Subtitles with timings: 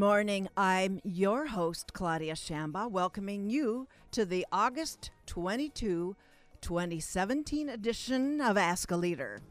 [0.00, 0.48] Morning.
[0.56, 6.16] I'm your host, Claudia Shamba, welcoming you to the August 22,
[6.62, 9.42] 2017 edition of Ask a Leader.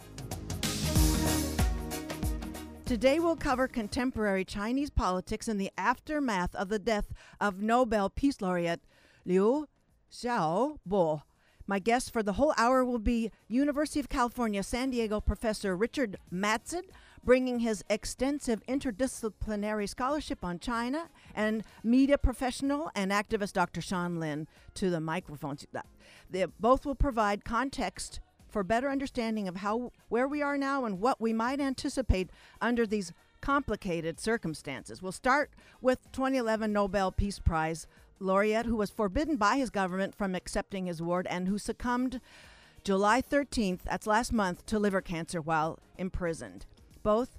[2.83, 8.41] Today we'll cover contemporary Chinese politics in the aftermath of the death of Nobel Peace
[8.41, 8.81] Laureate
[9.25, 9.67] Liu
[10.11, 11.21] Xiaobo.
[11.67, 16.17] My guest for the whole hour will be University of California San Diego professor Richard
[16.33, 16.81] Madsen,
[17.23, 23.81] bringing his extensive interdisciplinary scholarship on China, and media professional and activist Dr.
[23.81, 25.65] Sean Lin to the microphones.
[26.29, 28.19] They both will provide context
[28.49, 32.29] for better understanding of how where we are now and what we might anticipate
[32.61, 35.01] under these complicated circumstances.
[35.01, 37.87] We'll start with 2011 Nobel Peace Prize
[38.19, 42.19] laureate who was forbidden by his government from accepting his award and who succumbed
[42.83, 46.65] July 13th, that's last month, to liver cancer while imprisoned.
[47.03, 47.37] Both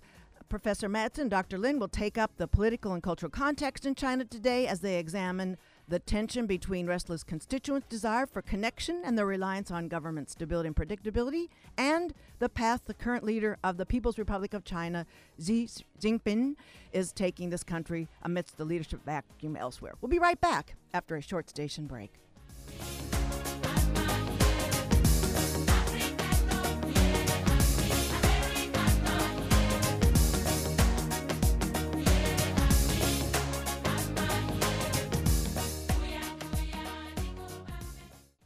[0.51, 1.59] Professor Madsen and Dr.
[1.59, 5.57] Lin will take up the political and cultural context in China today as they examine
[5.87, 10.75] the tension between restless constituents' desire for connection and their reliance on government stability and
[10.75, 15.07] predictability, and the path the current leader of the People's Republic of China,
[15.41, 15.69] Xi
[16.01, 16.57] Jinping,
[16.93, 19.95] is taking this country amidst the leadership vacuum elsewhere.
[20.01, 22.15] We'll be right back after a short station break.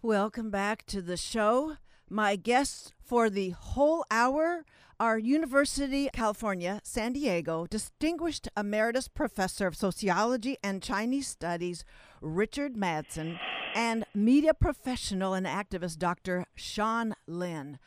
[0.04, 1.78] Welcome back to the show.
[2.10, 4.66] My guests for the whole hour
[5.00, 11.86] are University of California, San Diego, Distinguished Emeritus Professor of Sociology and Chinese Studies,
[12.20, 13.38] Richard Madsen
[13.74, 16.44] and media professional and activist Dr.
[16.54, 17.78] Sean Lin.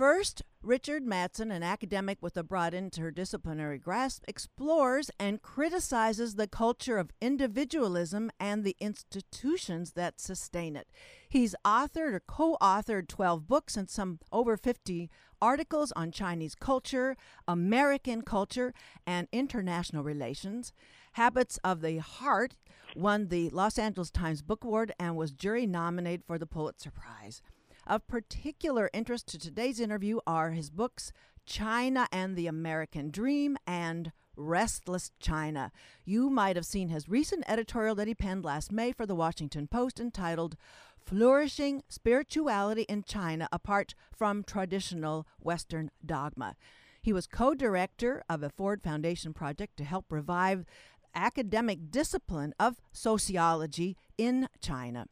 [0.00, 6.96] First, Richard Madsen, an academic with a broad interdisciplinary grasp, explores and criticizes the culture
[6.96, 10.88] of individualism and the institutions that sustain it.
[11.28, 15.10] He's authored or co authored 12 books and some over 50
[15.42, 17.14] articles on Chinese culture,
[17.46, 18.72] American culture,
[19.06, 20.72] and international relations.
[21.12, 22.56] Habits of the Heart
[22.96, 27.42] won the Los Angeles Times Book Award and was jury nominated for the Pulitzer Prize.
[27.90, 31.12] Of particular interest to today's interview are his books
[31.44, 35.72] China and the American Dream and Restless China.
[36.04, 39.66] You might have seen his recent editorial that he penned last May for the Washington
[39.66, 40.56] Post entitled
[41.04, 46.54] Flourishing Spirituality in China Apart from Traditional Western Dogma.
[47.02, 50.64] He was co director of a Ford Foundation project to help revive
[51.12, 55.06] academic discipline of sociology in China.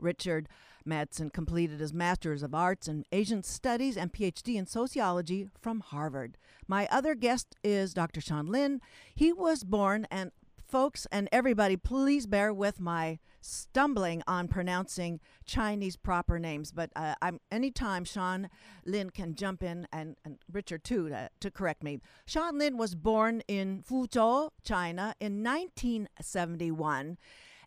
[0.00, 0.48] Richard
[0.86, 6.36] Madsen completed his Master's of Arts in Asian Studies and PhD in Sociology from Harvard.
[6.68, 8.20] My other guest is Dr.
[8.20, 8.80] Sean Lin.
[9.14, 10.30] He was born, and
[10.74, 16.72] folks and everybody, please bear with my stumbling on pronouncing Chinese proper names.
[16.72, 18.48] But uh, I'm anytime Sean
[18.84, 22.00] Lin can jump in and, and Richard too to, to correct me.
[22.26, 27.18] Sean Lin was born in Fuzhou, China, in 1971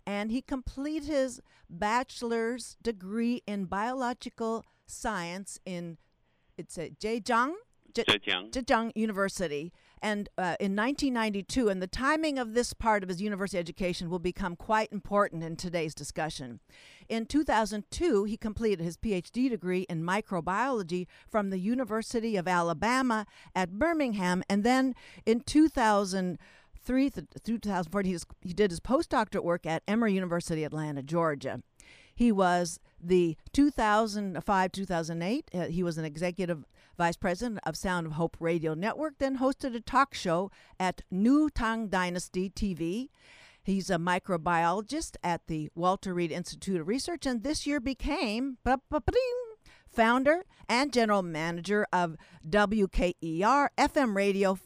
[0.08, 5.98] and he completed his bachelor's degree in biological science in
[6.58, 7.54] it's a Zhejiang
[7.94, 8.52] Zhejiang.
[8.52, 13.58] Zhejiang University and uh, in 1992 and the timing of this part of his university
[13.58, 16.60] education will become quite important in today's discussion.
[17.10, 23.26] In 2002 he completed his PhD degree in microbiology from the University of Alabama
[23.56, 24.96] at Birmingham and then
[25.26, 26.38] in 2000
[26.88, 28.18] through 2014, he,
[28.48, 31.62] he did his postdoctorate work at Emory University, Atlanta, Georgia.
[32.16, 36.66] He was the 2005 2008, uh, he was an executive
[36.98, 40.50] vice president of Sound of Hope Radio Network, then hosted a talk show
[40.80, 43.10] at New Tang Dynasty TV.
[43.62, 48.58] He's a microbiologist at the Walter Reed Institute of Research, and this year became
[49.90, 52.16] founder and general manager of
[52.48, 54.58] WQER FM radio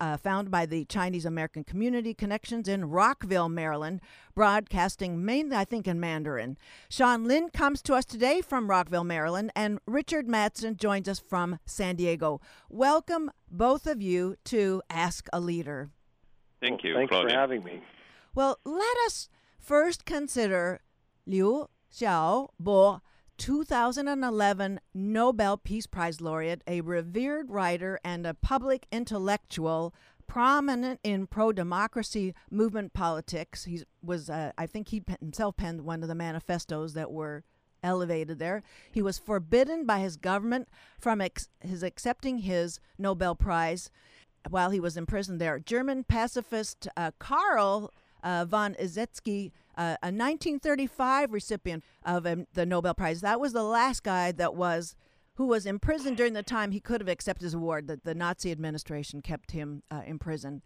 [0.00, 4.00] uh, found by the Chinese American Community Connections in Rockville, Maryland,
[4.34, 6.56] broadcasting mainly, I think, in Mandarin.
[6.88, 11.58] Sean Lin comes to us today from Rockville, Maryland, and Richard Madsen joins us from
[11.66, 12.40] San Diego.
[12.68, 15.90] Welcome, both of you, to Ask a Leader.
[16.60, 16.90] Thank you.
[16.90, 17.30] Well, thanks Claudia.
[17.30, 17.82] for having me.
[18.34, 19.28] Well, let us
[19.58, 20.80] first consider
[21.26, 23.00] Liu Xiaobo
[23.42, 29.92] 2011 Nobel Peace Prize laureate, a revered writer and a public intellectual
[30.28, 33.64] prominent in pro-democracy movement politics.
[33.64, 37.42] He was, uh, I think, he himself penned one of the manifestos that were
[37.82, 38.62] elevated there.
[38.92, 40.68] He was forbidden by his government
[41.00, 43.90] from ex- his accepting his Nobel Prize.
[44.50, 45.58] while he was in prison there.
[45.58, 47.92] German pacifist uh, Karl
[48.22, 53.20] uh, von Ossietzky, uh, a 1935 recipient of um, the Nobel Prize.
[53.20, 54.94] That was the last guy that was
[55.36, 57.86] who was imprisoned during the time he could have accepted his award.
[57.86, 60.62] That the Nazi administration kept him uh, in prison.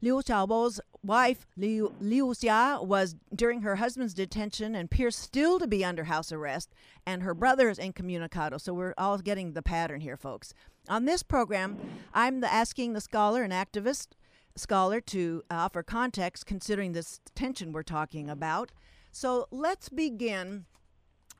[0.00, 5.66] Liu Xiaobo's wife, Liu, Liu Xia, was during her husband's detention and appears still to
[5.66, 6.72] be under house arrest,
[7.04, 8.60] and her brother is incommunicado.
[8.60, 10.54] So we're all getting the pattern here, folks.
[10.88, 11.76] On this program,
[12.14, 14.08] I'm the asking the scholar and activist
[14.58, 18.72] scholar to offer context considering this tension we're talking about.
[19.10, 20.66] So let's begin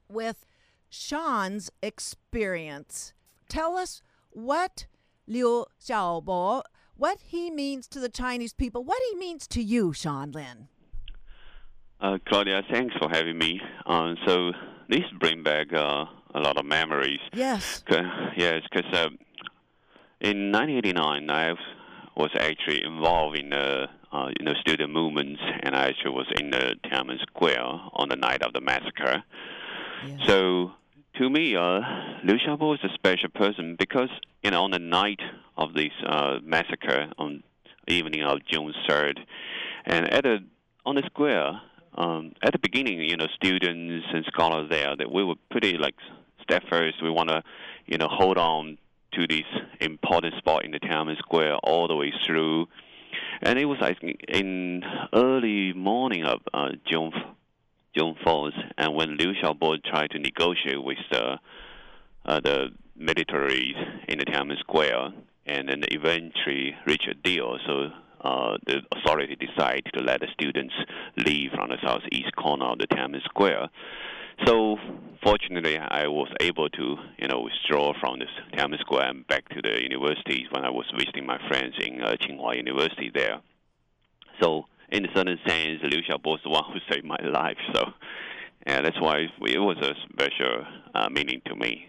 [0.08, 0.46] with
[0.88, 3.12] Sean's experience.
[3.48, 4.86] Tell us what
[5.26, 6.62] Liu Xiaobo
[6.98, 10.68] what he means to the Chinese people, what he means to you, Sean Lin.
[12.00, 13.60] Uh, Claudia, thanks for having me.
[13.86, 14.52] Uh, so
[14.88, 16.04] this brings back uh,
[16.34, 17.20] a lot of memories.
[17.32, 17.82] Yes.
[18.36, 19.08] yes, because uh,
[20.20, 21.54] in 1989, I
[22.18, 26.50] was actually involved in the uh, you know student movements, and I actually was in
[26.50, 27.62] the Tiananmen Square
[27.94, 29.22] on the night of the massacre.
[30.04, 30.18] Yes.
[30.26, 30.72] So
[31.18, 31.80] to me, uh,
[32.24, 34.10] Liu Xiaobo is a special person because
[34.42, 35.20] you know on the night
[35.56, 37.44] of this uh, massacre on
[37.86, 39.20] evening of June 3rd,
[39.86, 40.38] and at the
[40.84, 41.60] on the square,
[41.96, 45.94] um, at the beginning, you know, students and scholars there that we were pretty like
[46.42, 47.02] step first.
[47.02, 47.42] We want to,
[47.86, 48.78] you know, hold on
[49.12, 49.44] to this
[49.80, 52.66] important spot in the Tiananmen Square all the way through.
[53.42, 53.78] And it was
[54.28, 54.82] in
[55.12, 57.12] early morning of uh, June
[57.96, 61.38] June 4th, and when Liu Xiaobo tried to negotiate with the
[62.26, 63.74] uh, the military
[64.08, 65.12] in the Tiananmen Square,
[65.46, 67.58] and then eventually reached a deal.
[67.66, 67.88] So
[68.20, 70.74] uh, the authority decided to let the students
[71.16, 73.68] leave from the southeast corner of the Tiananmen Square.
[74.46, 74.76] So
[75.22, 79.60] fortunately, I was able to, you know, withdraw from this Tiananmen Square and back to
[79.62, 83.40] the university when I was visiting my friends in uh, Tsinghua University there.
[84.40, 87.58] So in a certain sense, Liu Xiaobo is the one who saved my life.
[87.74, 87.84] So,
[88.66, 90.64] yeah, that's why it was a special
[90.94, 91.88] uh, meaning to me.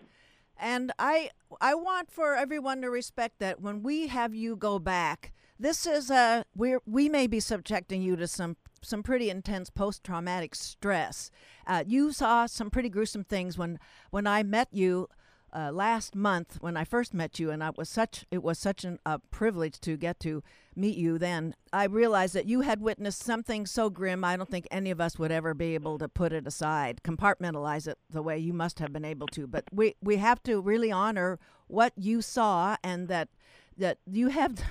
[0.60, 1.30] And I,
[1.62, 6.10] I want for everyone to respect that when we have you go back, this is
[6.10, 11.31] a we we may be subjecting you to some some pretty intense post traumatic stress.
[11.68, 13.80] Uh, you saw some pretty gruesome things when
[14.10, 15.08] when I met you
[15.54, 18.86] uh, last month when I first met you, and I was such it was such
[18.86, 20.44] a privilege to get to
[20.76, 21.18] meet you.
[21.18, 24.24] Then I realized that you had witnessed something so grim.
[24.24, 27.88] I don't think any of us would ever be able to put it aside, compartmentalize
[27.88, 29.48] it the way you must have been able to.
[29.48, 33.30] But we we have to really honor what you saw, and that
[33.78, 34.62] that you have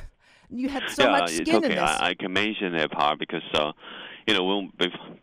[0.51, 1.67] you had so yeah, much skin it's okay.
[1.67, 1.81] in this.
[1.81, 3.43] I, I can mention that part because.
[3.53, 3.73] Uh,
[4.27, 4.71] you know, when,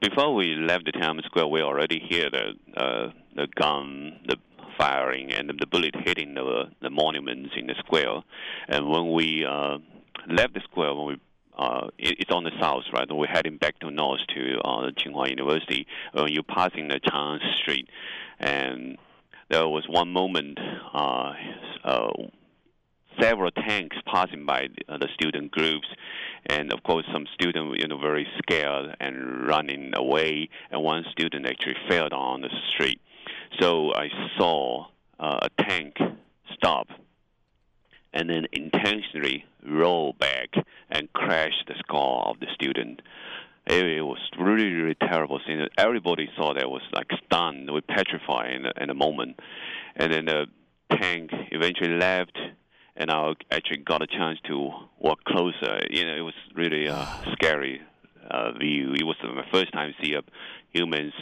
[0.01, 4.35] before we left the Tiananmen Square, we already hear the uh, the gun, the
[4.77, 8.21] firing and the bullet hitting the the monuments in the square.
[8.67, 9.77] And when we uh,
[10.27, 11.21] left the square, when we
[11.57, 13.07] uh, it, it's on the south, right?
[13.09, 15.87] We're heading back to north to uh, Tsinghua University.
[16.13, 17.87] When you're passing the Chang Street,
[18.39, 18.97] and
[19.49, 20.59] there was one moment,
[20.93, 21.33] uh,
[21.83, 22.09] uh,
[23.19, 25.87] several tanks passing by the, uh, the student groups,
[26.47, 31.45] and of course some students, you know, very scared and running away, and one student
[31.47, 32.99] actually fell on the street.
[33.59, 34.87] So I saw
[35.19, 35.95] uh, a tank
[36.53, 36.87] stop
[38.13, 40.49] and then intentionally roll back
[40.89, 43.01] and crash the skull of the student.
[43.67, 45.65] It, was really, really terrible scene.
[45.77, 49.39] Everybody saw that was like stunned, we petrified in in a moment.
[49.95, 50.45] And then the
[50.91, 52.37] tank eventually left,
[52.95, 55.79] and I actually got a chance to walk closer.
[55.89, 57.81] You know, it was really a scary
[58.29, 58.93] uh, view.
[58.93, 60.21] It was my first time see a
[60.73, 61.13] humans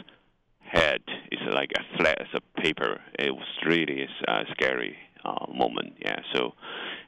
[0.60, 1.02] head
[1.32, 3.00] is like a flat as a paper.
[3.20, 5.98] It was really a scary uh, moment.
[6.00, 6.20] Yeah.
[6.34, 6.54] So,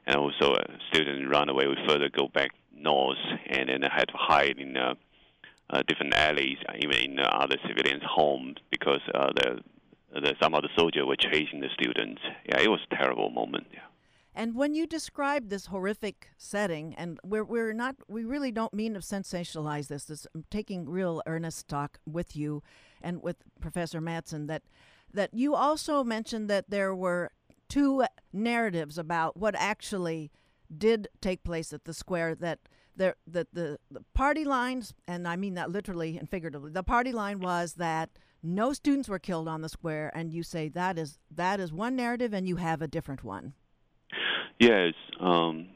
[0.06, 1.66] and also a student run away.
[1.66, 3.18] We further go back north,
[3.48, 4.94] and then I had to hide in uh,
[5.70, 9.60] uh, different alleys, even in uh, other civilians' homes, because uh, the,
[10.20, 12.20] the some of the soldiers were chasing the students.
[12.48, 13.66] Yeah, it was a terrible moment.
[13.72, 13.80] Yeah.
[14.36, 18.92] And when you describe this horrific setting, and we're, we're not, we really don't mean
[18.92, 20.04] to sensationalize this.
[20.04, 22.62] this I'm taking real earnest talk with you
[23.00, 24.62] and with Professor Madsen, that
[25.14, 27.30] that you also mentioned that there were
[27.70, 30.30] two narratives about what actually
[30.76, 32.58] did take place at the square that
[32.96, 37.12] there that the, the party lines and I mean that literally and figuratively the party
[37.12, 38.10] line was that
[38.42, 41.96] no students were killed on the square and you say that is that is one
[41.96, 43.54] narrative and you have a different one
[44.58, 45.68] yes um,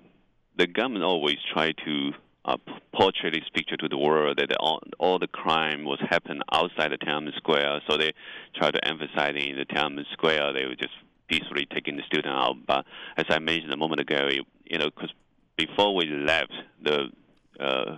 [0.57, 2.13] the government always try to
[2.45, 2.57] uh,
[2.93, 6.99] portray this picture to the world that all, all the crime was happen outside the
[6.99, 7.83] Tiananmen Square.
[7.89, 8.13] So they
[8.57, 10.95] try to emphasize in the Tiananmen Square they were just
[11.29, 12.57] peacefully taking the student out.
[12.67, 12.85] But
[13.17, 14.29] as I mentioned a moment ago,
[14.65, 15.13] you know, because
[15.57, 17.09] before we left, the
[17.59, 17.97] uh,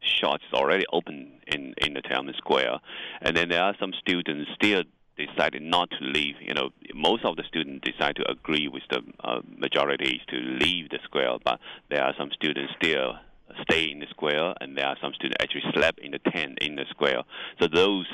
[0.00, 2.78] shots already open in in the Tiananmen Square,
[3.22, 4.82] and then there are some students still
[5.18, 6.36] decided not to leave.
[6.40, 10.90] You know, most of the students decide to agree with the uh, majorities to leave
[10.90, 11.60] the square, but
[11.90, 13.16] there are some students still
[13.62, 16.76] stay in the square, and there are some students actually slept in the tent in
[16.76, 17.22] the square.
[17.60, 18.06] So those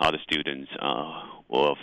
[0.00, 1.74] are the students uh, who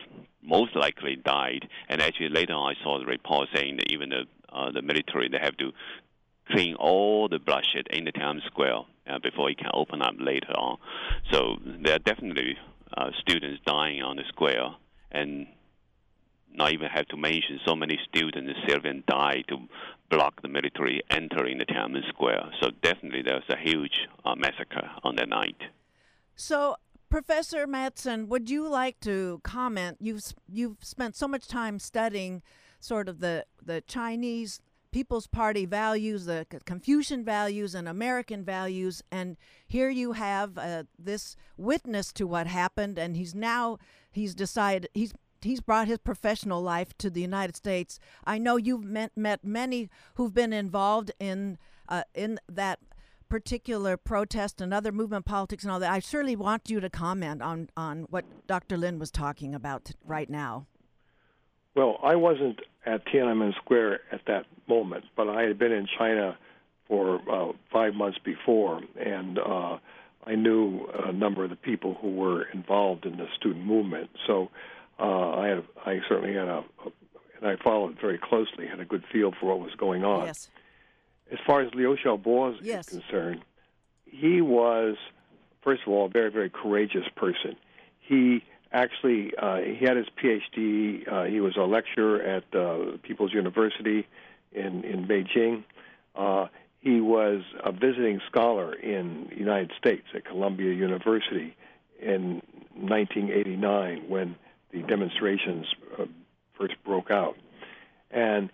[0.42, 1.68] most likely died.
[1.88, 5.30] And actually later on, I saw the report saying that even the uh, the military
[5.30, 5.72] they have to
[6.52, 10.54] clean all the bloodshed in the town square uh, before it can open up later
[10.54, 10.78] on.
[11.32, 12.58] So there are definitely
[12.96, 14.76] uh, students dying on the square,
[15.12, 15.48] and
[16.52, 19.58] not even have to mention so many students, civilians died to
[20.10, 22.52] block the military entering the Tiananmen Square.
[22.62, 25.58] So definitely there was a huge uh, massacre on that night.
[26.36, 26.76] So
[27.10, 29.98] Professor Madsen, would you like to comment?
[30.00, 32.42] You've you've spent so much time studying
[32.80, 39.38] sort of the the Chinese People's Party values, the Confucian values, and American values, and
[39.68, 43.78] here you have uh, this witness to what happened, and he's now
[44.12, 48.00] he's decided he's he's brought his professional life to the United States.
[48.26, 52.80] I know you've met met many who've been involved in uh, in that
[53.30, 57.42] particular protest and other movement politics and all that, I certainly want you to comment
[57.42, 58.76] on, on what Dr.
[58.76, 60.66] Lin was talking about right now.
[61.80, 66.38] Well, I wasn't at Tiananmen Square at that moment, but I had been in China
[66.88, 69.78] for uh, five months before, and uh,
[70.26, 74.10] I knew a number of the people who were involved in the student movement.
[74.28, 74.50] So
[75.00, 76.92] uh, I had, I certainly had a, a,
[77.40, 80.28] and I followed very closely, had a good feel for what was going on.
[80.28, 80.50] Yes
[81.32, 82.88] as far as Liu Xiaobo yes.
[82.88, 83.42] is concerned,
[84.06, 84.96] he was,
[85.64, 87.56] first of all, a very, very courageous person.
[88.00, 91.12] He actually uh, he had his PhD.
[91.12, 94.08] Uh, he was a lecturer at uh, People's University
[94.52, 95.64] in in Beijing.
[96.16, 96.48] Uh,
[96.82, 101.56] he was a visiting scholar in the United States at Columbia University
[102.02, 102.42] in
[102.76, 104.36] 1989 when
[104.72, 105.66] the demonstrations
[105.98, 106.06] uh,
[106.58, 107.36] first broke out,
[108.12, 108.50] and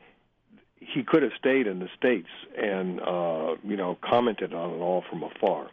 [0.79, 5.03] he could have stayed in the states and uh, you know commented on it all
[5.09, 5.69] from afar,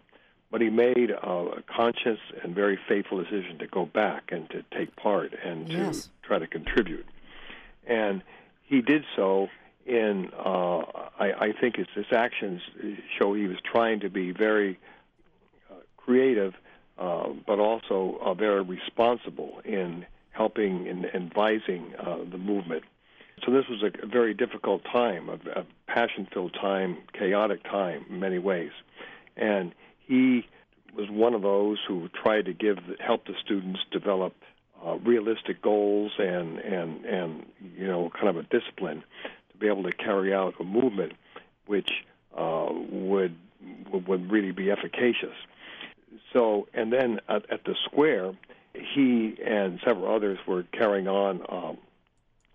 [0.52, 4.94] but he made a conscious and very faithful decision to go back and to take
[4.94, 6.02] part and yes.
[6.02, 7.06] to try to contribute,
[7.86, 8.22] and
[8.64, 9.48] he did so.
[9.84, 10.78] In uh,
[11.18, 12.60] I, I think his, his actions
[13.18, 14.78] show he was trying to be very
[15.68, 16.54] uh, creative,
[16.98, 22.84] uh, but also uh, very responsible in helping and advising uh, the movement
[23.44, 28.38] so this was a, very difficult time, a, a passion-filled time, chaotic time in many
[28.38, 28.70] ways,
[29.36, 29.72] and
[30.06, 30.46] he
[30.94, 34.34] was one of those who tried to give help the students develop
[34.84, 39.02] uh, realistic goals and and and you know kind of a discipline
[39.50, 41.12] to be able to carry out a movement
[41.66, 41.90] which
[42.36, 43.36] uh, would
[43.92, 45.36] would really be efficacious.
[46.32, 48.32] So and then at, at the square,
[48.74, 51.42] he and several others were carrying on.
[51.48, 51.78] Um,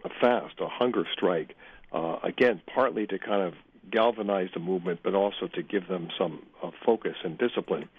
[0.04, 1.56] a fast, a hunger strike,
[1.92, 3.54] uh, again, partly to kind of
[3.92, 7.90] galvanize the movement, but also to give them some uh, focus and discipline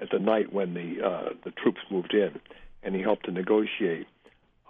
[0.00, 2.40] at the night when the uh, the troops moved in,
[2.82, 4.06] and he helped to negotiate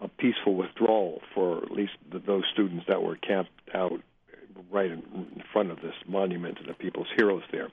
[0.00, 4.00] a peaceful withdrawal for at least the, those students that were camped out
[4.70, 7.70] right in, front of this monument to the people's heroes there.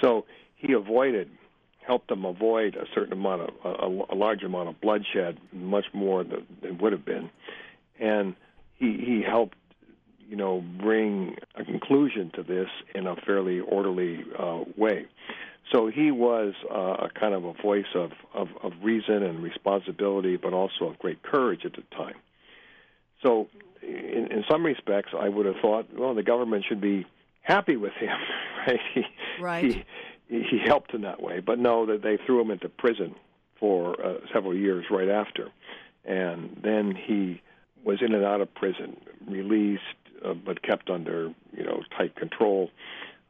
[0.00, 0.24] So
[0.56, 1.30] he avoided,
[1.86, 6.24] helped them avoid a certain amount of a, a large amount of bloodshed, much more
[6.24, 7.30] than, than would have been,
[7.98, 8.34] and
[8.74, 9.57] he he helped
[10.28, 15.06] you know bring a conclusion to this in a fairly orderly uh, way.
[15.72, 20.36] So he was uh, a kind of a voice of, of, of reason and responsibility,
[20.36, 22.14] but also of great courage at the time.
[23.22, 23.48] So,
[23.82, 27.06] in, in some respects, I would have thought, well, the government should be
[27.42, 28.16] happy with him,
[28.66, 28.80] right?
[28.94, 29.02] He,
[29.40, 29.84] right.
[30.28, 33.14] He, he helped in that way, but no, that they threw him into prison
[33.58, 35.48] for uh, several years right after,
[36.04, 37.42] and then he
[37.84, 39.82] was in and out of prison, released
[40.24, 42.70] uh, but kept under you know tight control.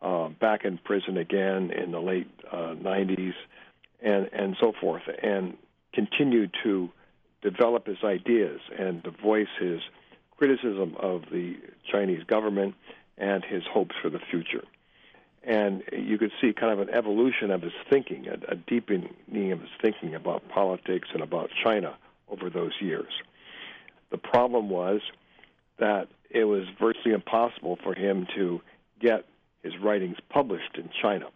[0.01, 3.35] Uh, back in prison again in the late uh, 90s,
[4.01, 5.57] and and so forth, and
[5.93, 6.89] continued to
[7.43, 9.81] develop his ideas and to voice his
[10.37, 11.57] criticism of the
[11.91, 12.75] Chinese government
[13.17, 14.65] and his hopes for the future.
[15.43, 19.61] And you could see kind of an evolution of his thinking, a, a deepening of
[19.61, 21.97] his thinking about politics and about China
[22.29, 23.13] over those years.
[24.11, 25.01] The problem was
[25.79, 28.61] that it was virtually impossible for him to
[29.01, 29.25] get
[29.63, 31.27] his writings published in China.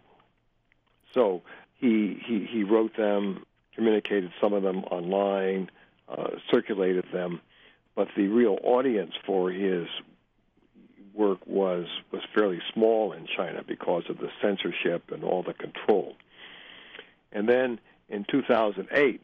[1.15, 1.43] So
[1.79, 3.45] he he, he wrote them,
[3.75, 5.71] communicated some of them online,
[6.09, 7.41] uh, circulated them,
[7.95, 9.87] but the real audience for his
[11.15, 16.15] work was was fairly small in China because of the censorship and all the control.
[17.33, 19.21] And then in 2008,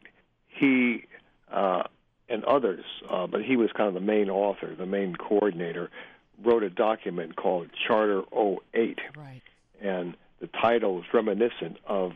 [0.47, 1.05] he
[1.51, 1.83] uh,
[2.29, 5.89] and others, uh, but he was kind of the main author, the main coordinator,
[6.43, 8.21] wrote a document called Charter
[8.73, 8.99] 08.
[9.17, 9.41] Right.
[9.81, 12.13] And the title is reminiscent of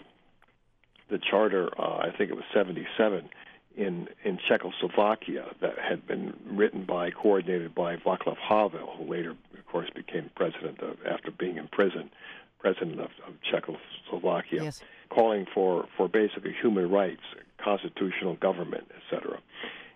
[1.09, 3.29] the charter, uh, I think it was 77,
[3.75, 9.65] in, in Czechoslovakia that had been written by, coordinated by Václav Havel, who later, of
[9.67, 12.09] course, became president of, after being in prison,
[12.59, 14.81] president of, of Czechoslovakia, Yes.
[15.09, 17.21] calling for, for basically human rights,
[17.57, 19.39] constitutional government, etc.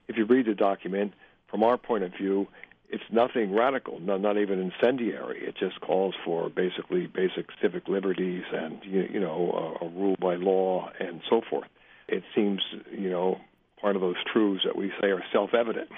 [0.08, 1.14] If you read the document,
[1.50, 2.48] from our point of view,
[2.90, 5.46] it's nothing radical, no, not even incendiary.
[5.46, 10.16] It just calls for basically basic civic liberties and you, you know a, a rule
[10.20, 11.68] by law and so forth.
[12.08, 12.62] It seems
[12.92, 13.42] you know
[13.82, 15.90] part of those truths that we say are self-evident.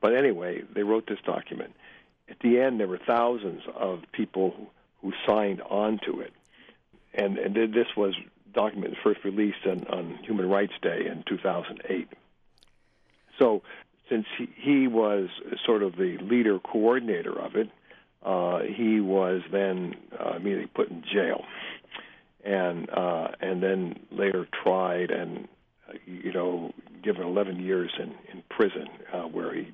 [0.00, 1.74] But anyway, they wrote this document.
[2.28, 4.54] At the end, there were thousands of people
[5.00, 6.32] who, signed on to it,
[7.12, 8.14] and and this was
[8.54, 12.08] document first released on, on Human Rights Day in 2008.
[13.42, 13.60] So
[14.08, 15.28] since he, he was
[15.66, 17.68] sort of the leader coordinator of it,
[18.24, 21.44] uh, he was then uh, immediately put in jail,
[22.44, 25.48] and uh, and then later tried and
[25.88, 26.72] uh, you know
[27.02, 29.72] given 11 years in in prison uh, where he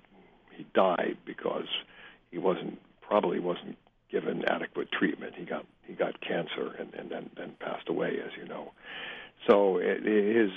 [0.57, 1.69] he died because
[2.31, 3.77] he wasn't probably wasn't
[4.11, 5.35] given adequate treatment.
[5.37, 8.73] He got he got cancer and and then, then passed away, as you know.
[9.47, 10.51] So it, his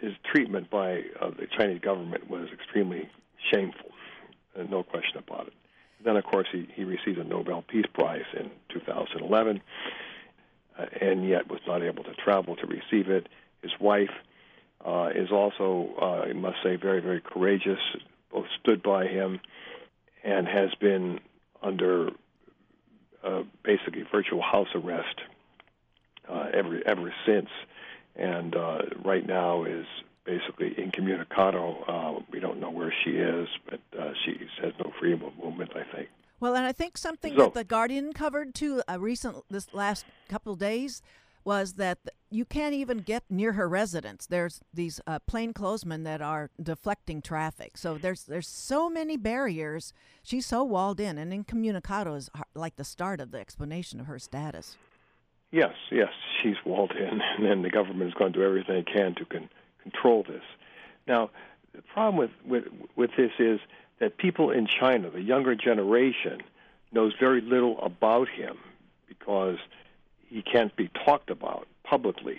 [0.00, 3.08] his treatment by uh, the Chinese government was extremely
[3.52, 3.90] shameful,
[4.58, 5.52] uh, no question about it.
[6.04, 9.60] Then, of course, he, he received a Nobel Peace Prize in 2011,
[10.78, 13.28] uh, and yet was not able to travel to receive it.
[13.62, 14.10] His wife
[14.84, 17.80] uh, is also, uh, I must say, very, very courageous.
[18.30, 19.40] Both stood by him,
[20.22, 21.20] and has been
[21.62, 22.10] under
[23.24, 25.20] uh, basically virtual house arrest
[26.28, 27.48] uh, ever ever since
[28.18, 29.86] and uh, right now is
[30.24, 31.84] basically incommunicado.
[31.86, 35.72] Uh, we don't know where she is, but uh, she has no freedom of movement.
[35.76, 36.08] I think.
[36.40, 40.04] Well, and I think something So- that the Guardian covered too, uh, recent this last
[40.28, 41.00] couple of days,
[41.44, 41.98] was that
[42.28, 44.26] you can't even get near her residence.
[44.26, 47.78] There's these uh, plainclothesmen that are deflecting traffic.
[47.78, 49.92] So there's there's so many barriers.
[50.24, 54.18] She's so walled in, and incommunicado is like the start of the explanation of her
[54.18, 54.76] status.
[55.50, 56.10] Yes, yes,
[56.42, 59.24] she's walled in, and then the government is going to do everything it can to
[59.24, 59.50] con-
[59.82, 60.42] control this.
[61.06, 61.30] Now,
[61.74, 62.64] the problem with, with
[62.96, 63.60] with this is
[64.00, 66.40] that people in China, the younger generation,
[66.92, 68.58] knows very little about him
[69.06, 69.58] because
[70.28, 72.38] he can't be talked about publicly,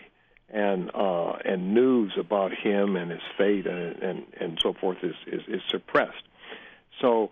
[0.50, 5.16] and uh, and news about him and his fate and and, and so forth is,
[5.28, 6.24] is, is suppressed.
[7.00, 7.32] So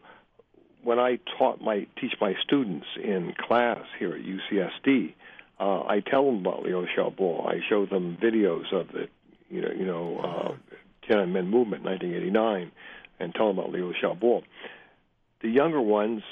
[0.83, 5.13] when I taught my teach my students in class here at UCSD,
[5.59, 7.47] uh, I tell them about Liu Xiaobo.
[7.47, 9.07] I show them videos of the,
[9.49, 10.55] you know, you know, uh,
[11.07, 12.71] Tiananmen movement, 1989,
[13.19, 14.43] and tell them about Liu Xiaobo.
[15.41, 16.23] The younger ones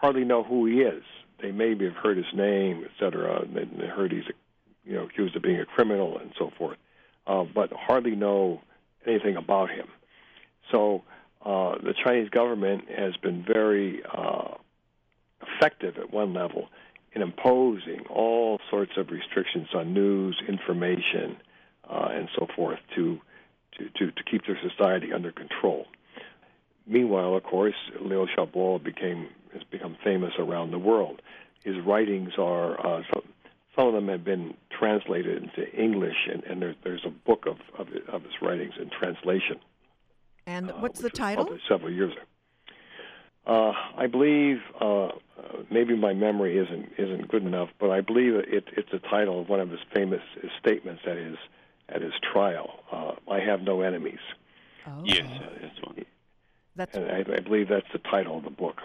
[0.00, 1.02] hardly know who he is.
[1.42, 4.24] They maybe have heard his name, et cetera, and they heard he's,
[4.84, 6.78] you know, accused of being a criminal and so forth,
[7.26, 8.60] uh, but hardly know
[9.06, 9.88] anything about him.
[10.70, 11.02] So
[11.44, 14.54] uh, the Chinese government has been very uh,
[15.42, 16.68] effective at one level
[17.12, 21.36] in imposing all sorts of restrictions on news, information,
[21.88, 23.18] uh, and so forth to,
[23.76, 25.86] to, to, to keep their society under control.
[26.86, 31.20] Meanwhile, of course, Liu Xiaobo became has become famous around the world.
[31.64, 33.22] His writings are uh, some,
[33.74, 37.56] some of them have been translated into English, and, and there, there's a book of,
[37.76, 39.58] of of his writings in translation.
[40.46, 41.58] And uh, what's the title?
[41.68, 42.22] Several years ago.
[43.46, 45.10] Uh, I believe uh, uh,
[45.70, 49.48] maybe my memory isn't isn't good enough, but I believe it, it's the title of
[49.48, 50.20] one of his famous
[50.60, 51.36] statements at his
[51.88, 52.80] at his trial.
[52.92, 54.20] Uh, I have no enemies,
[54.86, 55.26] Oh, Yes,
[55.60, 56.04] that's one.
[56.76, 58.76] that's and I, I believe that's the title of the book.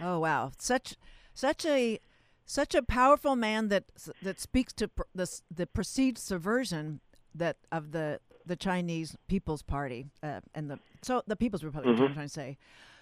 [0.00, 0.94] Oh wow, such
[1.34, 1.98] such a
[2.46, 3.84] such a powerful man that
[4.22, 7.00] that speaks to pr- the the perceived subversion
[7.34, 11.96] that of the the Chinese People's Party uh, and the so the People's Republic.
[11.96, 12.04] Mm-hmm.
[12.04, 12.56] I'm trying to say.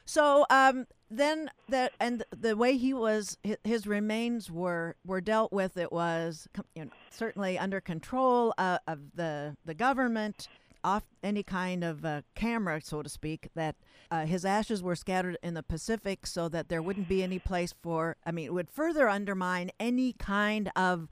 [0.07, 5.77] So um, then that and the way he was his remains were were dealt with.
[5.77, 10.49] It was you know, certainly under control uh, of the the government
[10.87, 13.75] off any kind of uh, camera, so to speak, that
[14.13, 17.75] uh, his ashes were scattered in the Pacific so that there wouldn't be any place
[17.83, 21.09] for, I mean, it would further undermine any kind of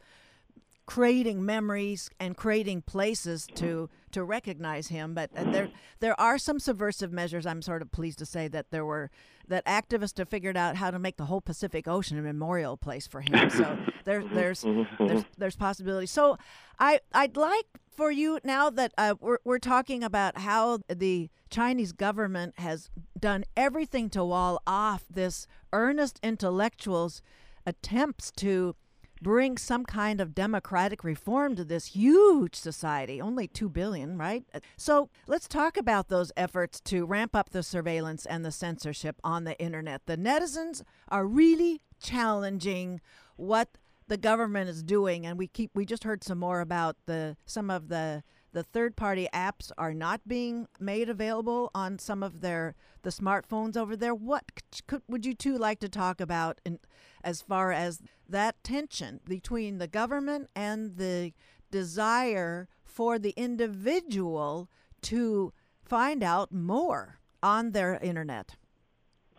[0.87, 5.15] creating memories and creating places to to recognize him.
[5.15, 5.69] But uh, there
[6.01, 7.47] there are some subversive measures.
[7.47, 9.11] I'm sort of pleased to say that there were
[9.47, 13.07] that activists have figured out how to make the whole Pacific Ocean a memorial place
[13.07, 13.51] for him.
[13.51, 14.65] So there, there's
[14.99, 16.11] there's there's possibilities.
[16.11, 16.39] So
[16.79, 21.93] I I'd like for you now that uh, we're we're talking about how the Chinese
[21.93, 27.23] government has done everything to wall off this earnest intellectuals'
[27.67, 28.75] attempts to
[29.23, 33.21] bring some kind of democratic reform to this huge society.
[33.21, 34.45] Only 2 billion right?
[34.77, 39.45] So let's talk about those efforts to ramp up the surveillance and the censorship on
[39.45, 40.07] the internet.
[40.07, 43.01] The netizens are really challenging
[43.37, 43.69] what
[44.07, 47.71] the government is doing and we keep we just heard some more about the some
[47.71, 48.23] of the
[48.55, 53.77] the third party apps are not being made available on some of their the smartphones
[53.77, 54.45] over there what
[54.87, 56.79] could, would you two like to talk about in,
[57.23, 61.33] as far as that tension between the government and the
[61.71, 64.71] desire for the individual
[65.03, 65.53] to
[65.85, 68.55] find out more on their internet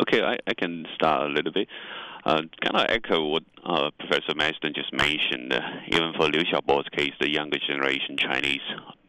[0.01, 1.67] okay i, I can start a little bit
[2.25, 5.54] uh, kind of echo what uh, Professor Madsen just mentioned.
[5.54, 8.62] Uh, even for Liu Xiaobo's case, the younger generation Chinese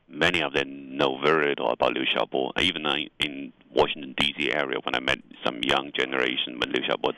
[0.08, 2.52] many of them know very little about Liu Xiaobo.
[2.60, 2.86] Even
[3.20, 4.52] in Washington D.C.
[4.52, 7.12] area, when I met some young generation when Liu Xiaobo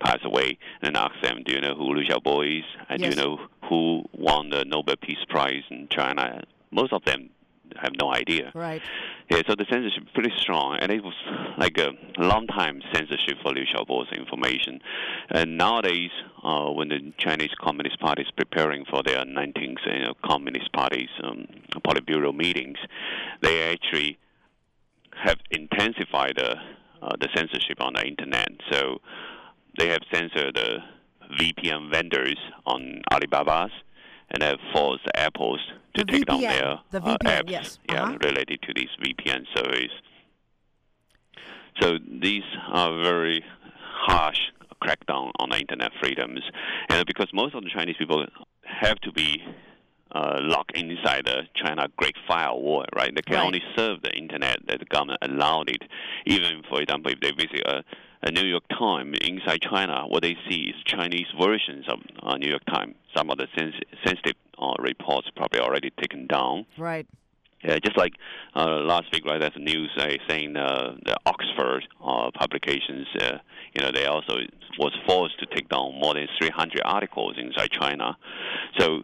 [0.00, 2.64] passed away, and asked them, "Do you know who Liu Xiaobo is?
[2.88, 3.14] And yes.
[3.14, 7.30] do you know who won the Nobel Peace Prize in China?" Most of them
[7.80, 8.52] have no idea.
[8.54, 8.82] Right.
[9.30, 11.14] Yeah, so the censorship is pretty strong, and it was
[11.58, 14.80] like a long time censorship for Liu Xiaobo's information.
[15.30, 16.10] And nowadays,
[16.42, 21.08] uh, when the Chinese Communist Party is preparing for their 19th you know, Communist Party's
[21.24, 21.46] um,
[21.84, 22.78] Politburo meetings,
[23.42, 24.18] they actually
[25.24, 26.54] have intensified the,
[27.02, 28.48] uh, the censorship on the internet.
[28.70, 28.98] So
[29.78, 30.78] they have censored the
[31.40, 33.72] VPN vendors on Alibaba's
[34.30, 35.60] and have forced Apple's
[35.94, 37.78] to the take VPN, down their the uh, VPN, apps yes.
[37.88, 38.18] yeah, uh-huh.
[38.22, 39.92] related to these VPN service.
[41.80, 43.44] So these are very
[44.06, 44.38] harsh
[44.82, 46.40] crackdown on the internet freedoms,
[46.88, 48.26] and because most of the Chinese people
[48.62, 49.42] have to be
[50.12, 53.12] uh, locked inside the China Great Firewall, right?
[53.14, 53.44] They can Right.
[53.44, 55.82] only serve the internet that the government allowed it.
[56.26, 57.82] Even, for example, if they visit a
[58.30, 62.64] New York Times inside China, what they see is Chinese versions of uh, New York
[62.66, 62.94] Times.
[63.16, 63.74] Some of the sens-
[64.04, 66.66] sensitive uh, reports probably already taken down.
[66.78, 67.06] Right.
[67.62, 68.12] Yeah, just like
[68.54, 69.40] uh, last week, right?
[69.40, 73.38] There's news uh, saying uh, the Oxford uh, publications, uh,
[73.74, 74.36] you know, they also
[74.78, 78.16] was forced to take down more than 300 articles inside China.
[78.78, 79.02] So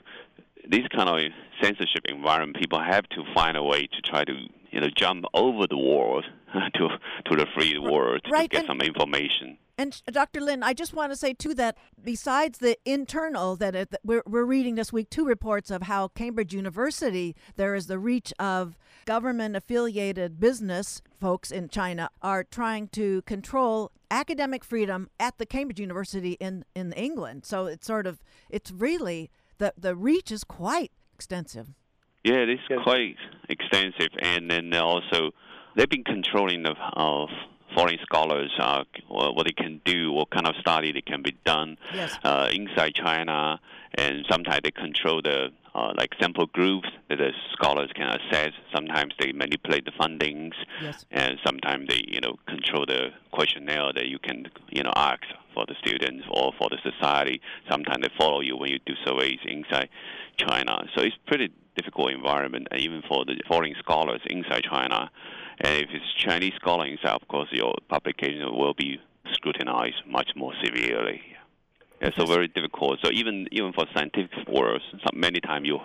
[0.69, 4.35] this kind of censorship environment, people have to find a way to try to,
[4.71, 6.23] you know, jump over the wall
[6.75, 6.89] to
[7.27, 9.59] to the free world right, to get and- some information.
[9.79, 10.43] And Dr.
[10.43, 14.23] Lin, I just want to say too that besides the internal that, it, that we're
[14.27, 18.77] we're reading this week two reports of how Cambridge University there is the reach of
[19.07, 25.81] government affiliated business folks in China are trying to control academic freedom at the Cambridge
[25.81, 27.47] University in in England.
[27.47, 31.69] So it's sort of it's really the the reach is quite extensive.
[32.25, 32.81] Yeah, it is Yes.
[32.85, 33.17] quite
[33.49, 35.33] extensive, and then also
[35.77, 37.27] they've been controlling the uh,
[37.77, 41.77] foreign scholars, uh, what they can do, what kind of study that can be done
[41.95, 42.19] Yes.
[42.25, 43.61] uh, inside China,
[43.95, 48.51] and sometimes they control the uh, like sample groups that the scholars can assess.
[48.75, 51.07] Sometimes they manipulate the fundings, Yes.
[51.11, 55.23] and sometimes they you know control the questionnaire that you can you know ask
[55.55, 57.41] for the students or for the society.
[57.71, 59.89] Sometimes they follow you when you do surveys inside
[60.37, 60.85] China.
[60.95, 65.11] So it's pretty difficult environment, even for the foreign scholars inside China.
[65.61, 69.01] And if it's Chinese scholar inside, of course, your publication will be
[69.33, 71.21] scrutinized much more severely.
[72.01, 72.99] Yeah, so very difficult.
[73.05, 74.83] So even even for scientific world,
[75.15, 75.79] many times you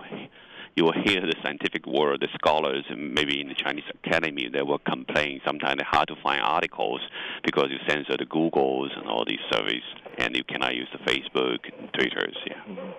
[0.76, 4.78] you will hear the scientific world, the scholars, maybe in the Chinese academy, they will
[4.80, 7.02] complain sometimes it's hard to find articles
[7.44, 9.82] because you censor the Googles and all these services,
[10.20, 12.38] and you cannot use the Facebook and Twitters.
[12.46, 12.94] Yeah.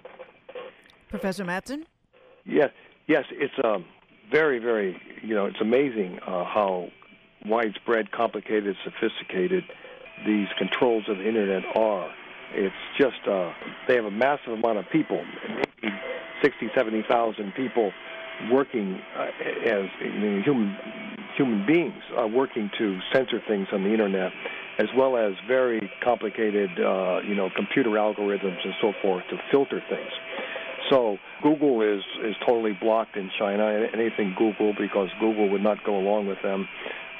[1.08, 1.84] Professor Madsen?
[2.44, 2.70] Yes,
[3.06, 3.84] yes, it's um,
[4.30, 6.88] very, very, you know, it's amazing uh, how
[7.46, 9.64] widespread, complicated, sophisticated
[10.26, 12.10] these controls of the internet are.
[12.52, 13.52] It's just, uh,
[13.86, 15.94] they have a massive amount of people, maybe
[16.42, 17.92] 60, 70,000 people
[18.50, 19.26] working uh,
[19.66, 20.76] as you know, human
[21.36, 24.32] human beings uh, working to censor things on the internet,
[24.78, 29.80] as well as very complicated, uh, you know, computer algorithms and so forth to filter
[29.88, 30.10] things.
[30.90, 33.86] So Google is is totally blocked in China.
[33.92, 36.68] Anything Google because Google would not go along with them,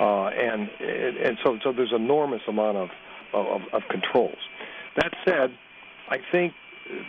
[0.00, 2.88] uh, and and so so there's enormous amount of,
[3.33, 4.38] of of controls.
[4.96, 5.50] That said,
[6.09, 6.54] I think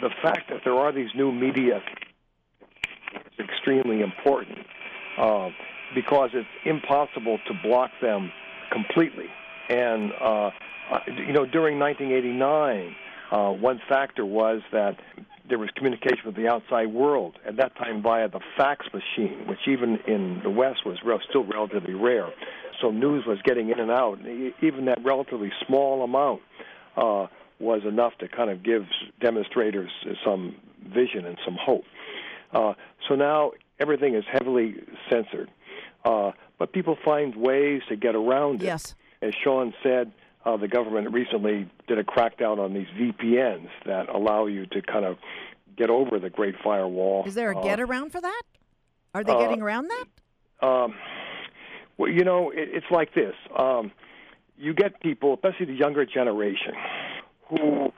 [0.02, 1.82] the fact that there are these new media
[3.38, 4.60] is extremely important.
[5.18, 5.50] Uh,
[5.96, 8.32] because it's impossible to block them
[8.72, 9.26] completely.
[9.70, 10.52] And uh,
[11.08, 12.96] you know, during 1989,
[13.32, 14.98] uh, one factor was that
[15.50, 19.60] there was communication with the outside world at that time via the fax machine, which
[19.68, 22.30] even in the West was re- still relatively rare.
[22.80, 24.20] So news was getting in and out.
[24.62, 26.42] Even that relatively small amount
[26.96, 27.28] uh,
[27.60, 28.86] was enough to kind of give
[29.20, 29.92] demonstrators
[30.24, 30.56] some
[30.88, 31.84] vision and some hope.
[32.54, 32.74] Uh,
[33.08, 34.76] so now everything is heavily
[35.10, 35.50] censored,
[36.06, 38.66] uh, but people find ways to get around it.
[38.66, 38.96] Yes.
[39.22, 40.12] As Sean said,
[40.46, 45.06] uh, the government recently did a crackdown on these VPNs that allow you to kind
[45.06, 45.18] of
[45.78, 47.24] get over the Great Firewall.
[47.26, 48.42] Is there a Uh, get around for that?
[49.14, 50.06] Are they uh, getting around that?
[50.68, 50.96] um,
[51.98, 53.36] well, you know, it, it's like this.
[53.58, 53.92] Um,
[54.58, 56.74] you get people, especially the younger generation,
[57.50, 57.92] who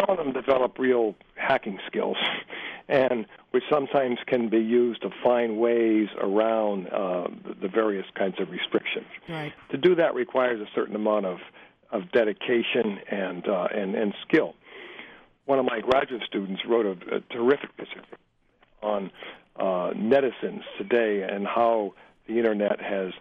[0.00, 2.16] some of them develop real hacking skills,
[2.88, 7.26] and which sometimes can be used to find ways around uh,
[7.60, 9.06] the, various kinds of restrictions.
[9.28, 9.52] Right.
[9.70, 11.38] To do that requires a certain amount of,
[11.90, 14.54] of dedication and, uh, and, and skill.
[15.46, 17.88] One of my graduate students wrote a, a terrific piece
[18.82, 19.10] on
[19.56, 21.94] uh, netizens today and how
[22.28, 23.12] the internet has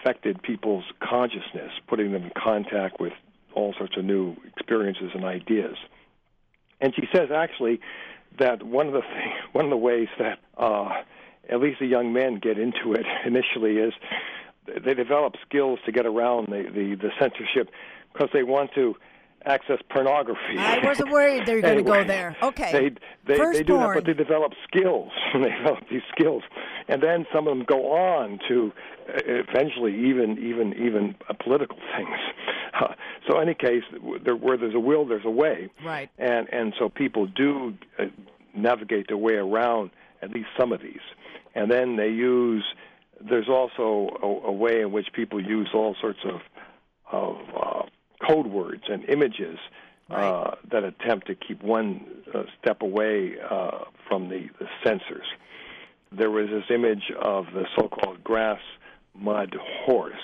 [0.00, 3.12] affected people's consciousness, putting them in contact with
[3.54, 5.76] all sorts of new experiences and ideas.
[6.80, 7.80] And she says actually
[8.38, 11.02] that one of the thing, one of the ways that uh,
[11.48, 13.92] at least the young men get into it initially is
[14.66, 17.70] they develop skills to get around the, the, the censorship
[18.12, 18.94] because they want to
[19.46, 20.58] access pornography.
[20.58, 22.36] I wasn't worried they were going to go there.
[22.42, 22.72] Okay.
[22.72, 25.10] They they, they do that, but they develop skills.
[25.34, 26.42] they develop these skills,
[26.88, 28.72] and then some of them go on to
[29.08, 32.18] uh, eventually even even even uh, political things.
[32.74, 32.94] Uh,
[33.28, 33.82] so, in any case,
[34.24, 36.10] there, where there's a will, there's a way, Right.
[36.18, 38.04] and and so people do uh,
[38.54, 39.90] navigate their way around
[40.22, 41.00] at least some of these,
[41.54, 42.64] and then they use.
[43.22, 46.40] There's also a, a way in which people use all sorts of
[47.12, 47.82] of uh,
[48.26, 49.58] code words and images
[50.10, 52.04] uh, that attempt to keep one
[52.34, 55.26] uh, step away uh, from the, the censors.
[56.10, 58.60] There was this image of the so-called grass
[59.14, 59.54] mud
[59.84, 60.14] horse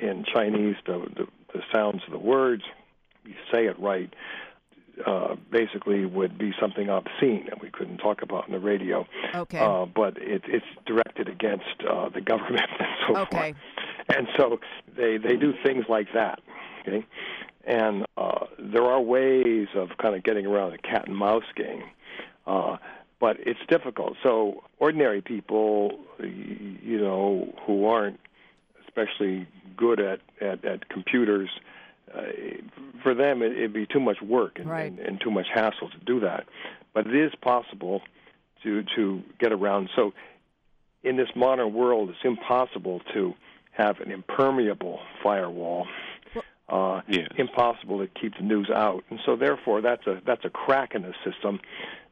[0.00, 0.74] in Chinese.
[0.86, 2.64] The, the, the sounds of the words,
[3.24, 4.12] if you say it right,
[5.06, 9.06] uh, basically would be something obscene that we couldn't talk about on the radio.
[9.34, 9.58] Okay.
[9.58, 13.52] Uh, but it, it's directed against uh, the government and so Okay.
[13.52, 13.56] forth.
[14.16, 14.58] And so
[14.96, 16.40] they they do things like that.
[16.86, 17.04] Okay,
[17.64, 21.82] and uh, there are ways of kind of getting around the cat and mouse game,
[22.46, 22.76] uh,
[23.20, 24.14] but it's difficult.
[24.22, 28.20] So ordinary people, you know, who aren't
[28.86, 29.46] especially
[29.76, 31.50] good at at, at computers.
[32.14, 32.22] Uh,
[33.02, 34.92] for them, it, it'd be too much work and, Right.
[34.92, 36.46] and, and too much hassle to do that.
[36.94, 38.00] But it is possible
[38.62, 39.90] to to get around.
[39.96, 40.12] So,
[41.02, 43.34] in this modern world, it's impossible to
[43.72, 45.86] have an impermeable firewall.
[46.68, 47.28] Uh, Yes.
[47.36, 51.02] Impossible to keep the news out, and so therefore, that's a that's a crack in
[51.02, 51.60] the system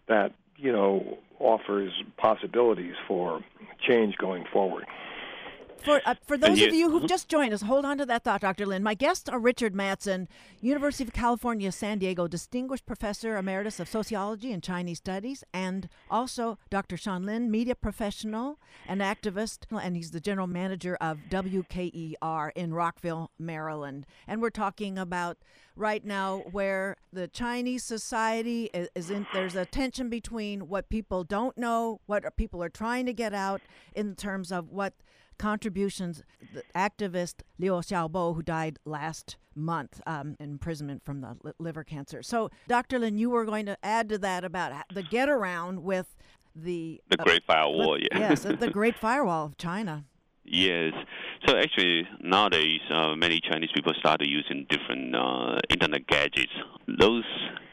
[0.06, 3.42] that you know offers possibilities for
[3.80, 4.86] change going forward.
[5.82, 6.68] For, uh, for those yeah.
[6.68, 8.64] of you who've just joined us, hold on to that thought, Dr.
[8.64, 8.82] Lin.
[8.82, 10.28] My guests are Richard Madsen,
[10.60, 16.58] University of California, San Diego, Distinguished Professor Emeritus of Sociology and Chinese Studies, and also
[16.70, 16.96] Dr.
[16.96, 18.58] Sean Lin, media professional
[18.88, 24.06] and activist, and he's the general manager of WQER in Rockville, Maryland.
[24.26, 25.36] And we're talking about
[25.76, 31.24] right now where the Chinese society is, is in, there's a tension between what people
[31.24, 33.60] don't know, what people are trying to get out
[33.94, 34.94] in terms of what
[35.38, 41.84] contributions the activist Liu Xiaobo, who died last month um, in imprisonment from the liver
[41.84, 42.22] cancer.
[42.22, 42.98] So, Dr.
[42.98, 46.16] Lin, you were going to add to that about the get around with
[46.56, 48.18] the The uh, Great Firewall, with- yeah.
[48.30, 50.04] yes, the Great Firewall of China.
[50.46, 50.92] Yes.
[51.46, 56.52] So actually, nowadays, uh, many Chinese people started using different uh, internet gadgets.
[56.86, 57.24] Those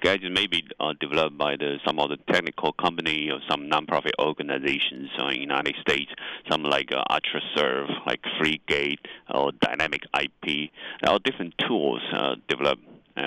[0.01, 4.11] gadgets may be uh, developed by the, some of the technical company or some nonprofit
[4.19, 6.11] organizations uh, in the United States,
[6.49, 10.71] some like uh, UltraSurf, like FreeGate or Dynamic IP.
[11.01, 12.83] There are different tools uh, developed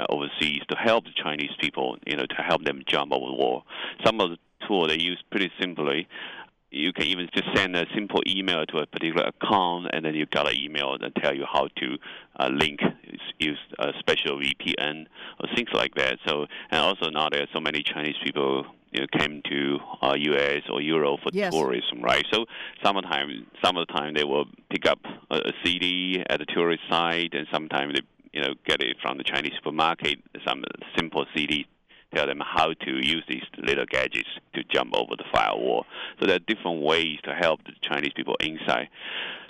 [0.09, 3.65] overseas to help the Chinese people, you know, to help them jump over the wall.
[4.05, 6.09] Some of the tools they use pretty simply
[6.75, 10.27] you can even just send a simple email to a particular account, and then you
[10.27, 11.97] got an email that tell you how to
[12.41, 12.81] uh, link,
[13.39, 15.07] use a special VPN
[15.41, 16.19] or things like that.
[16.27, 20.15] So, and also now there are so many Chinese people you know, came to uh,
[20.15, 20.63] U.S.
[20.71, 21.53] or Europe for Yes.
[21.53, 22.25] tourism, right?
[22.33, 22.47] So,
[22.83, 23.33] sometimes,
[23.65, 24.99] some of the time they will pick up
[25.31, 28.01] a, a CD at a tourist site, and sometimes they
[28.33, 30.65] you know get it from the Chinese supermarket, some
[30.97, 31.67] simple CD
[32.15, 35.87] tell them how to use these little gadgets to jump over the firewall.
[36.21, 38.89] So there are different ways to help the Chinese people inside.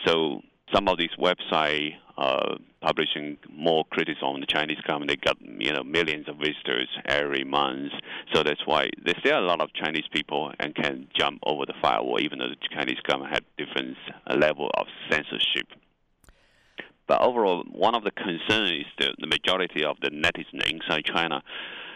[0.07, 5.11] So some of these websites uh, publishing more criticism on the Chinese government.
[5.11, 7.93] They got you know millions of visitors every month,
[8.33, 11.75] so that's why there's still a lot of Chinese people and can jump over the
[11.83, 13.97] firewall, even though the Chinese government had different
[14.29, 15.67] uh, level of censorship.
[17.07, 21.43] But overall, one of the concerns is the, the majority of the netizens inside China.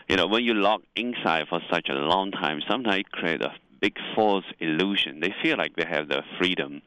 [0.09, 3.53] You know, when you log inside for such a long time, sometimes it creates a
[3.81, 5.21] big false illusion.
[5.21, 6.81] They feel like they have the freedom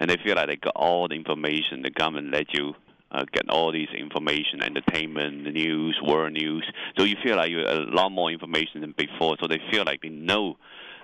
[0.00, 1.82] and they feel like they got all the information.
[1.82, 2.74] The government let you
[3.12, 6.68] uh, get all these information, entertainment, the news, world news.
[6.98, 9.36] So you feel like you have a lot more information than before.
[9.40, 10.56] So they feel like they know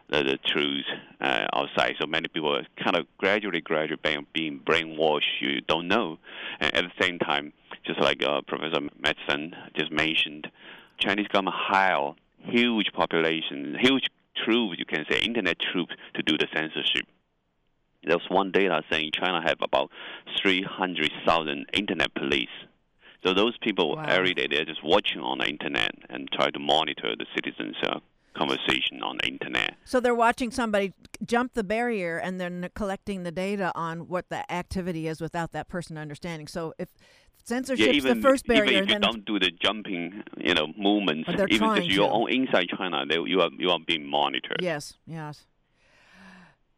[0.08, 0.86] the, the truth
[1.20, 1.94] uh, outside.
[2.00, 5.40] So many people are kind of gradually, gradually being, being brainwashed.
[5.40, 6.18] You don't know.
[6.58, 7.52] And at the same time,
[7.86, 10.48] just like uh, Professor Madsen just mentioned,
[11.00, 14.08] Chinese government hire huge population, huge
[14.44, 17.06] troops, you can say, internet troops to do the censorship.
[18.02, 19.90] There's one data saying China have about
[20.40, 22.48] 300,000 internet police.
[23.24, 24.04] So those people wow.
[24.08, 28.00] every day they're just watching on the internet and try to monitor the citizens' uh,
[28.34, 29.74] conversation on the internet.
[29.84, 30.94] So they're watching somebody
[31.26, 35.68] jump the barrier and then collecting the data on what the activity is without that
[35.68, 36.46] person understanding.
[36.46, 36.88] So if
[37.44, 40.68] censorship yeah, even, the first barrier, even if you don't do the jumping, you know,
[40.76, 44.58] movements, even if you're on inside China, they, you are you are being monitored.
[44.60, 45.46] Yes, yes.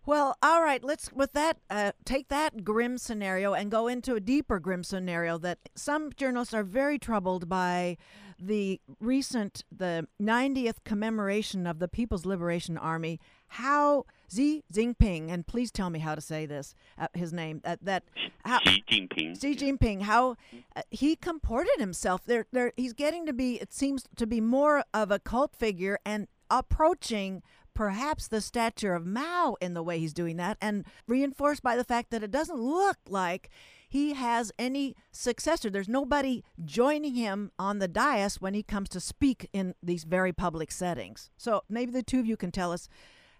[0.05, 0.83] Well, all right.
[0.83, 5.39] Let's with that uh, take that grim scenario and go into a deeper grim scenario
[5.39, 7.99] that some journalists are very troubled by
[8.39, 13.21] the recent the 90th commemoration of the People's Liberation Army.
[13.53, 17.77] How Xi Jinping and please tell me how to say this uh, his name uh,
[17.83, 18.03] that
[18.47, 20.37] how, Xi Jinping Xi Jinping how
[20.75, 22.25] uh, he comported himself.
[22.25, 22.73] There, there.
[22.77, 23.57] He's getting to be.
[23.57, 27.43] It seems to be more of a cult figure and approaching
[27.75, 31.85] perhaps the stature of Mao in the way he's doing that, and reinforced by the
[31.85, 33.51] fact that it doesn't look like
[33.87, 35.69] he has any successor.
[35.69, 40.33] There's nobody joining him on the dais when he comes to speak in these very
[40.33, 41.29] public settings.
[41.37, 42.89] So maybe the two of you can tell us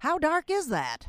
[0.03, 1.07] how dark is that?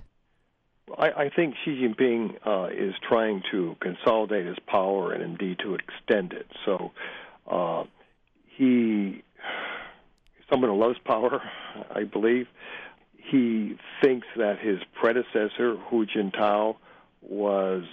[1.00, 5.74] I, I think Xi Jinping uh, is trying to consolidate his power and indeed to
[5.74, 6.46] extend it.
[6.64, 6.92] So
[7.50, 7.86] uh,
[8.56, 9.24] he,
[10.50, 11.42] someone who loves power,
[11.90, 12.46] I believe,
[13.18, 16.76] he thinks that his predecessor, Hu Jintao,
[17.24, 17.86] was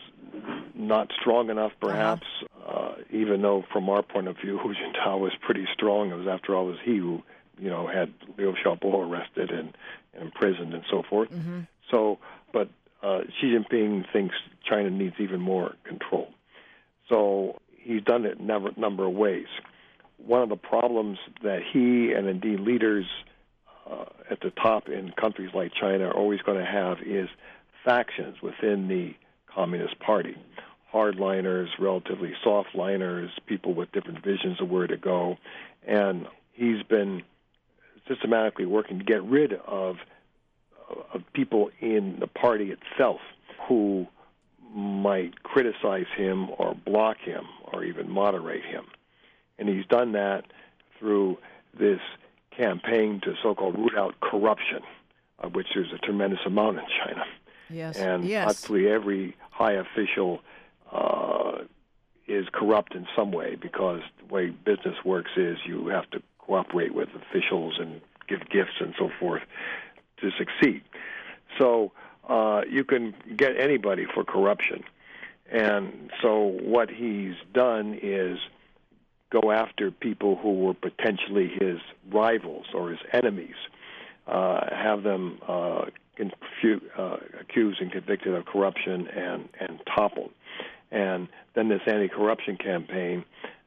[0.75, 1.89] not strong enough, uh-huh.
[1.89, 2.27] perhaps,
[2.69, 6.11] uh, even though from our point of view, Hu Jintao was pretty strong.
[6.11, 7.23] It was, after all, it was he who,
[7.61, 9.77] you know, had Liu Xiaobo arrested and,
[10.15, 11.31] and imprisoned and so forth.
[11.31, 11.61] Mm-hmm.
[11.91, 12.19] So,
[12.53, 12.69] but
[13.03, 14.35] uh, Xi Jinping thinks
[14.69, 16.29] China needs even more control.
[17.09, 19.47] So he's done it in a number of ways.
[20.19, 23.07] One of the problems that he and indeed leaders
[23.91, 27.29] uh, at the top in countries like China are always going to have is
[27.85, 29.15] factions within the
[29.53, 30.37] Communist Party.
[30.93, 35.37] Hardliners, relatively softliners, people with different visions of where to go.
[35.87, 37.23] And he's been
[38.11, 39.97] systematically working to get rid of,
[41.15, 43.21] of people in the party itself
[43.69, 44.07] who
[44.75, 48.85] might criticize him or block him or even moderate him.
[49.59, 50.45] And he's done that
[50.99, 51.39] through
[51.79, 52.01] this
[52.57, 54.83] campaign to so-called root out corruption,
[55.39, 57.25] of which there's a tremendous amount in China.
[57.69, 57.97] Yes.
[57.97, 58.69] And yes.
[58.71, 60.41] every high official
[60.93, 61.59] uh,
[62.27, 66.93] is corrupt in some way because the way business works is you have to cooperate
[66.93, 69.43] with officials and give gifts and so forth
[70.21, 70.83] to succeed.
[71.59, 71.93] So
[72.29, 74.83] uh, you can get anybody for corruption.
[75.51, 78.39] And so what he's done is
[79.31, 81.79] go after people who were potentially his
[82.11, 83.55] rivals or his enemies,
[84.27, 85.85] uh, have them uh,
[86.17, 90.31] confu- uh, accused and convicted of corruption and, and toppled.
[90.91, 93.25] And then this anti corruption campaign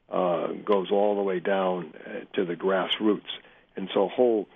[0.09, 3.21] uh, goes all the way down uh, to the grassroots.
[3.75, 4.47] And so whole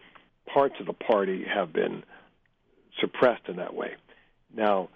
[0.45, 2.03] parts of the party have been
[2.99, 3.95] suppressed in that way.
[4.55, 4.89] Now,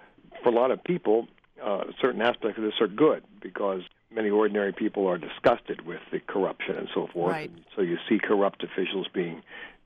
[0.43, 1.27] for a lot of people,
[1.63, 3.81] uh, certain aspects of this are good because
[4.11, 7.31] many ordinary people are disgusted with the corruption and so forth.
[7.31, 7.49] Right.
[7.49, 9.41] And so you see corrupt officials being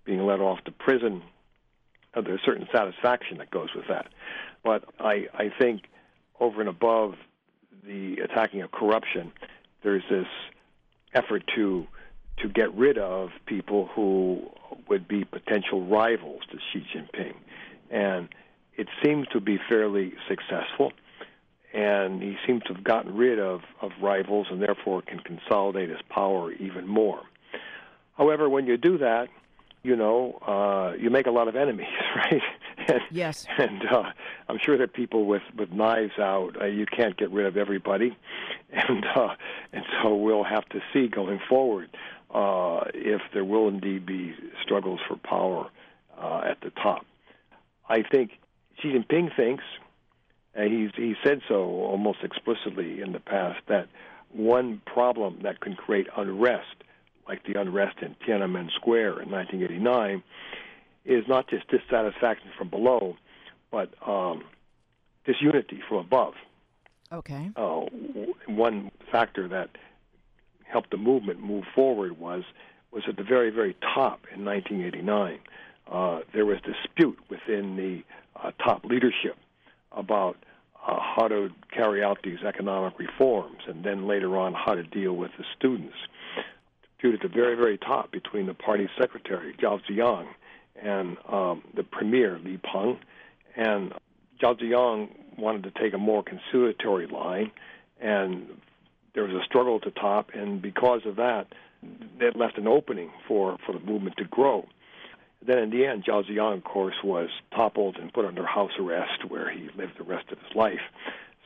[0.05, 1.24] being let off to prison.
[2.13, 4.07] Uh, there's certain satisfaction that goes with that.
[4.63, 5.84] But I, I think
[6.39, 7.16] over and above
[7.84, 9.32] the attacking of corruption,
[9.84, 10.28] there's this
[11.16, 11.88] effort to
[12.38, 14.41] to get rid of people who
[14.89, 17.34] would be potential rivals to Xi Jinping.
[17.89, 18.28] And
[18.76, 20.91] it seems to be fairly successful
[21.76, 25.99] and he seems to have gotten rid of, of rivals and therefore can consolidate his
[26.09, 27.22] power even more.
[28.18, 29.28] However, when you do that,
[29.86, 32.41] you know, uh, you make a lot of enemies, right?
[32.88, 33.45] and, yes.
[33.57, 34.11] And uh,
[34.49, 38.17] I'm sure that people with with knives out, uh, you can't get rid of everybody,
[38.71, 39.36] and uh,
[39.71, 41.89] and so we'll have to see going forward
[42.33, 44.33] uh, if there will indeed be
[44.63, 45.69] struggles for power
[46.19, 47.05] uh, at the top.
[47.88, 48.31] I think
[48.81, 49.63] Xi Jinping thinks,
[50.55, 53.88] and he's he said so almost explicitly in the past that
[54.31, 56.75] one problem that can create unrest
[57.28, 60.23] like the unrest in Tiananmen Square in 1989,
[61.05, 63.15] is not just dissatisfaction from below,
[63.71, 64.43] but um,
[65.26, 66.34] disunity from above.
[67.11, 67.51] Okay.
[67.55, 67.82] Uh,
[68.47, 69.69] one factor that
[70.63, 72.43] helped the movement move forward was
[72.91, 75.39] was at the very very top in 1989.
[75.91, 78.03] Uh, there was dispute within the
[78.41, 79.38] uh, top leadership
[79.91, 80.38] about
[80.88, 85.13] uh, how to carry out these economic reforms, and then later on how to deal
[85.13, 85.95] with the students
[87.03, 90.27] at the very, very top between the party secretary, Zhao Ziyang,
[90.81, 92.97] and um, the premier, Li Peng.
[93.55, 93.93] And
[94.41, 97.51] Zhao Ziyang wanted to take a more conciliatory line,
[98.01, 98.47] and
[99.13, 101.47] there was a struggle at the top, and because of that,
[102.19, 104.65] that left an opening for, for the movement to grow.
[105.45, 109.25] Then in the end, Zhao Ziyang, of course, was toppled and put under house arrest,
[109.27, 110.81] where he lived the rest of his life.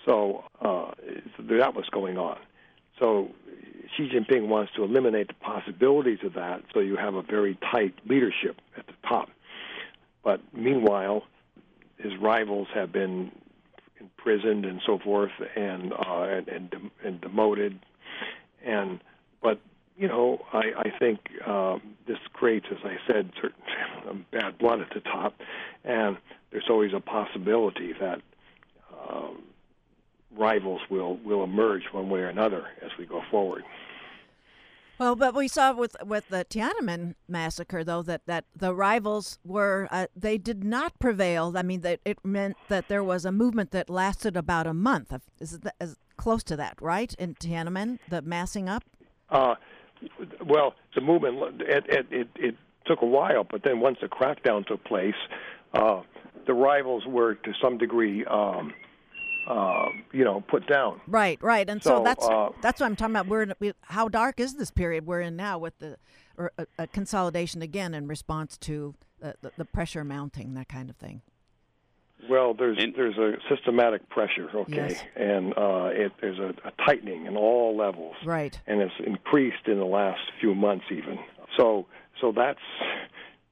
[0.06, 0.92] So uh,
[1.38, 2.38] that was going on.
[2.98, 3.30] So
[4.00, 7.94] Xi Jinping wants to eliminate the possibilities of that, so you have a very tight
[8.08, 9.30] leadership at the top.
[10.24, 11.24] But meanwhile,
[11.98, 13.32] his rivals have been
[14.00, 17.78] imprisoned and so forth, and uh, and, and, and demoted,
[18.64, 19.02] and
[19.42, 19.60] but
[19.98, 24.94] you know, I, I think um, this creates, as I said, certain bad blood at
[24.94, 25.36] the top,
[25.84, 26.18] and
[26.52, 28.22] there's always a possibility that
[29.10, 29.44] um,
[30.38, 33.66] rivals will will emerge one way or another as we go forward.
[35.00, 39.88] Well, but we saw with with the Tiananmen massacre, though, that, that the rivals were
[39.92, 41.54] uh, they did not prevail.
[41.56, 45.14] I mean, that it meant that there was a movement that lasted about a month.
[45.40, 47.14] Is it is close to that, right?
[47.14, 48.84] In Tiananmen, the massing up.
[49.30, 49.56] Uh,
[50.46, 54.68] well, the movement it, it it, it took a while, but then once the crackdown
[54.68, 55.16] took place,
[55.74, 56.02] uh,
[56.46, 58.26] the rivals were to some degree.
[58.26, 58.74] Um,
[59.48, 61.02] uh, you know, put down.
[61.08, 63.28] Right, right, and so, so that's uh, that's what I'm talking about.
[63.28, 65.98] We're in, we, how dark is this period we're in now with the
[66.38, 70.90] or a, a consolidation again in response to the, the, the, pressure mounting, that kind
[70.90, 71.22] of thing.
[72.30, 75.04] Well, there's there's a systematic pressure, okay, yes.
[75.16, 79.80] and uh, it, there's a, a tightening in all levels, right, and it's increased in
[79.80, 81.18] the last few months even.
[81.58, 81.88] So
[82.20, 82.60] so that's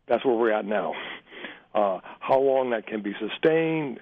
[0.07, 0.93] that's where we're at now.
[1.73, 3.99] Uh, how long that can be sustained,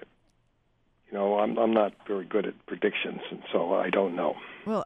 [1.10, 4.34] you know, I'm I'm not very good at predictions, and so I don't know.
[4.66, 4.84] Well,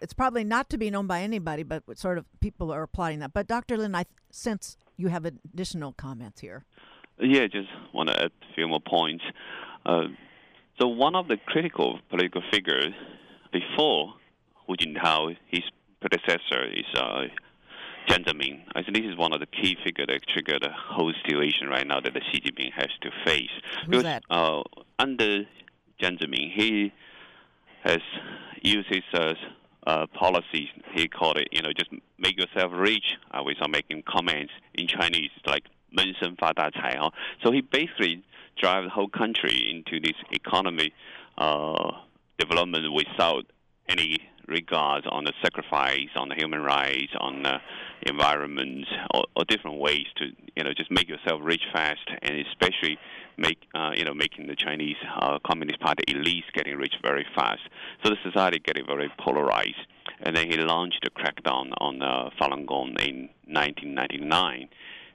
[0.00, 3.32] it's probably not to be known by anybody, but sort of people are plotting that.
[3.32, 3.76] But Dr.
[3.76, 6.64] Lin, I sense you have additional comments here.
[7.18, 9.24] Yeah, just want to add a few more points.
[9.84, 10.04] Uh,
[10.80, 12.94] so one of the critical political figures
[13.52, 14.14] before
[14.66, 15.64] Hu Jintao, his
[16.00, 17.24] predecessor is uh,
[18.08, 21.12] Jiang Zemin, I think this is one of the key figures that trigger the whole
[21.24, 23.50] situation right now that the Xi Jinping has to face.
[23.86, 24.22] Who's because, that?
[24.30, 24.62] Uh,
[24.98, 25.44] under
[26.00, 26.92] Jiang Zemin, he
[27.84, 28.00] has
[28.62, 29.34] used his uh,
[29.86, 30.68] uh, policies.
[30.94, 35.30] He called it, you know, just make yourself rich uh, without making comments in Chinese,
[35.46, 36.96] like 闷声发大财.
[36.98, 37.10] Huh?
[37.42, 38.22] So he basically
[38.56, 40.92] drive the whole country into this economy
[41.38, 41.92] uh,
[42.38, 43.46] development without
[43.88, 44.18] any
[44.50, 47.58] regards on the sacrifice on the human rights, on the
[48.02, 50.26] environment, or, or, different ways to
[50.56, 52.98] you know just make yourself rich fast, and especially
[53.36, 57.62] make uh, you know making the Chinese uh, Communist Party elites getting rich very fast.
[58.02, 59.86] So the society getting very polarized,
[60.20, 64.68] and then he launched a crackdown on uh, Falun Gong in 1999,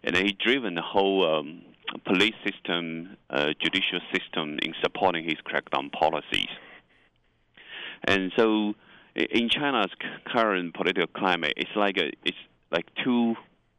[0.04, 1.40] and then he driven the whole.
[1.40, 1.62] Um,
[2.04, 6.50] police system, uh, judicial system in supporting his crackdown policies.
[8.06, 8.74] And so
[9.16, 9.92] in China's
[10.26, 12.38] current political climate, it's like a, it's
[12.72, 13.36] like two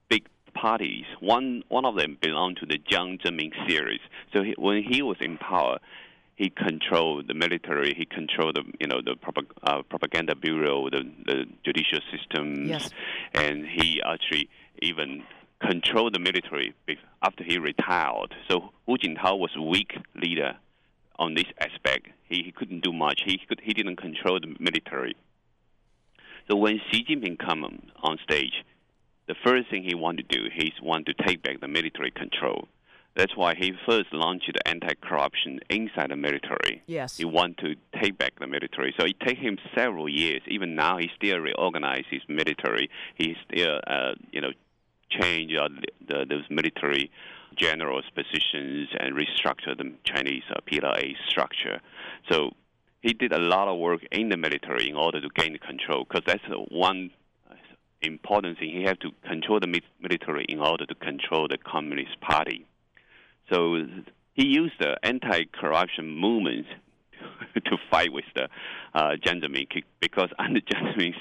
[0.08, 1.04] big parties.
[1.20, 4.00] One one of them belonged to the Jiang Zemin series.
[4.32, 5.78] So he, when he was in power,
[6.36, 7.94] he controlled the military.
[7.94, 9.16] He controlled the you know the
[9.62, 12.90] uh, propaganda bureau, the the judicial system, yes.
[13.34, 14.48] and he actually
[14.80, 15.22] even
[15.60, 16.74] controlled the military
[17.22, 18.34] after he retired.
[18.48, 20.56] So Hu Jintao was a weak leader
[21.18, 22.08] on this aspect.
[22.28, 23.22] He, he couldn't do much.
[23.24, 25.16] He could, he didn't control the military.
[26.48, 27.64] So when Xi Jinping come
[28.02, 28.64] on stage,
[29.26, 32.68] the first thing he want to do, he want to take back the military control.
[33.16, 36.82] That's why he first launched the anti-corruption inside the military.
[36.86, 37.16] Yes.
[37.16, 38.94] He want to take back the military.
[39.00, 40.42] So it take him several years.
[40.46, 42.90] Even now, he still reorganize his military.
[43.14, 44.50] He still, uh, you know,
[45.08, 45.68] change uh,
[46.06, 47.10] the, those military
[47.56, 51.80] generals' positions and restructure the Chinese uh, PLA structure.
[52.30, 52.50] So
[53.06, 56.24] he did a lot of work in the military in order to gain control, because
[56.26, 57.10] that's one
[58.02, 58.70] important thing.
[58.70, 62.66] He had to control the military in order to control the Communist Party.
[63.52, 63.78] So
[64.34, 66.66] he used the anti-corruption movement
[67.54, 68.48] to fight with the
[68.92, 69.40] uh, Jiang
[70.00, 71.14] because under Jiang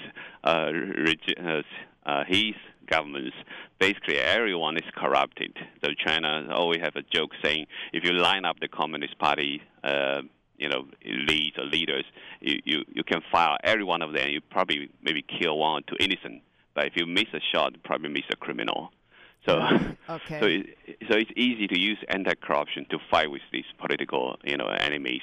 [0.44, 1.62] uh, uh,
[2.06, 2.56] uh, his
[2.90, 3.36] governments,
[3.80, 5.56] basically everyone is corrupted.
[5.84, 10.22] So China always have a joke saying, if you line up the Communist Party, uh,
[10.58, 12.06] you know, leads or leaders,
[12.42, 14.30] you, you, you can fire every one of them.
[14.30, 16.42] You probably maybe kill one or two innocent,
[16.74, 18.92] but if you miss a shot, you probably miss a criminal.
[19.48, 19.60] So,
[20.10, 20.40] okay.
[20.40, 20.66] so, it,
[21.10, 25.22] so it's easy to use anti-corruption to fight with these political, you know, enemies.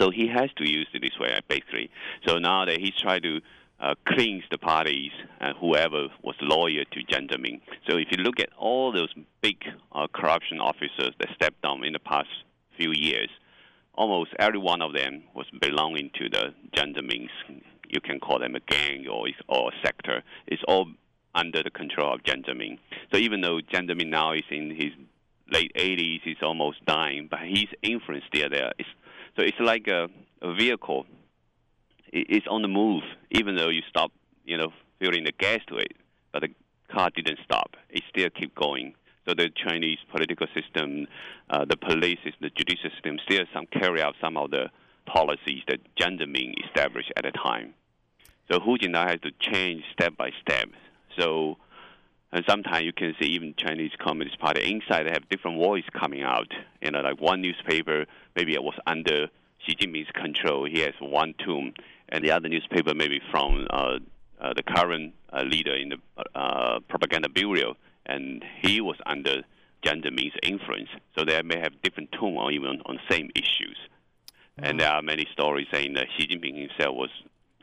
[0.00, 1.90] So he has to use it this way, basically.
[2.26, 3.40] So now that he's trying to
[3.78, 5.10] uh, cleanse the parties
[5.40, 9.56] and whoever was loyal to Jiang So if you look at all those big
[9.92, 12.28] uh, corruption officers that stepped down in the past
[12.76, 13.28] few years,
[13.94, 17.30] almost every one of them was belonging to the Jiang Zemin's.
[17.88, 20.22] You can call them a gang or or a sector.
[20.46, 20.86] It's all
[21.34, 22.78] under the control of Zemin.
[23.12, 24.92] So even though Zemin now is in his
[25.50, 28.72] late 80s, he's almost dying, but his influence still there.
[28.78, 28.88] It's,
[29.36, 30.08] so it's like a,
[30.42, 31.06] a vehicle
[32.12, 34.12] it's on the move, even though you stop,
[34.44, 35.92] you know, filling the gas to it.
[36.32, 36.48] But the
[36.92, 38.94] car didn't stop; it still keep going.
[39.26, 41.06] So the Chinese political system,
[41.48, 44.70] uh, the police, the judicial system, still some carry out some of the
[45.06, 47.74] policies that Jiang Zemin established at the time.
[48.50, 50.68] So Hu Jintao has to change step by step.
[51.18, 51.56] So,
[52.32, 56.22] and sometimes you can see even Chinese Communist Party inside they have different voice coming
[56.22, 56.48] out.
[56.80, 59.28] You know, like one newspaper maybe it was under
[59.66, 60.64] Xi Jinping's control.
[60.64, 61.74] He has one tomb,
[62.08, 63.98] and the other newspaper maybe from uh,
[64.40, 65.98] uh, the current uh, leader in the
[66.34, 69.42] uh, propaganda bureau, and he was under
[69.84, 70.88] Jiang Zemin's influence.
[71.16, 73.76] So they may have different tone or even on same issues.
[74.58, 74.64] Mm-hmm.
[74.64, 77.10] And there are many stories saying that Xi Jinping himself was.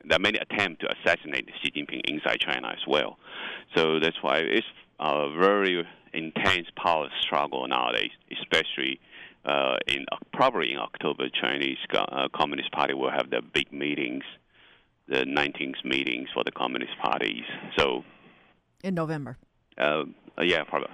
[0.05, 3.17] There are many attempts to assassinate Xi Jinping inside China as well.
[3.75, 4.65] So that's why it's
[4.99, 8.99] a very intense power struggle nowadays, especially
[9.45, 14.23] uh, in probably in October, Chinese uh, Communist Party will have the big meetings,
[15.07, 17.43] the 19th meetings for the Communist parties.
[17.77, 18.03] So
[18.83, 19.37] in November.
[19.79, 20.03] Uh,
[20.41, 20.89] yeah, probably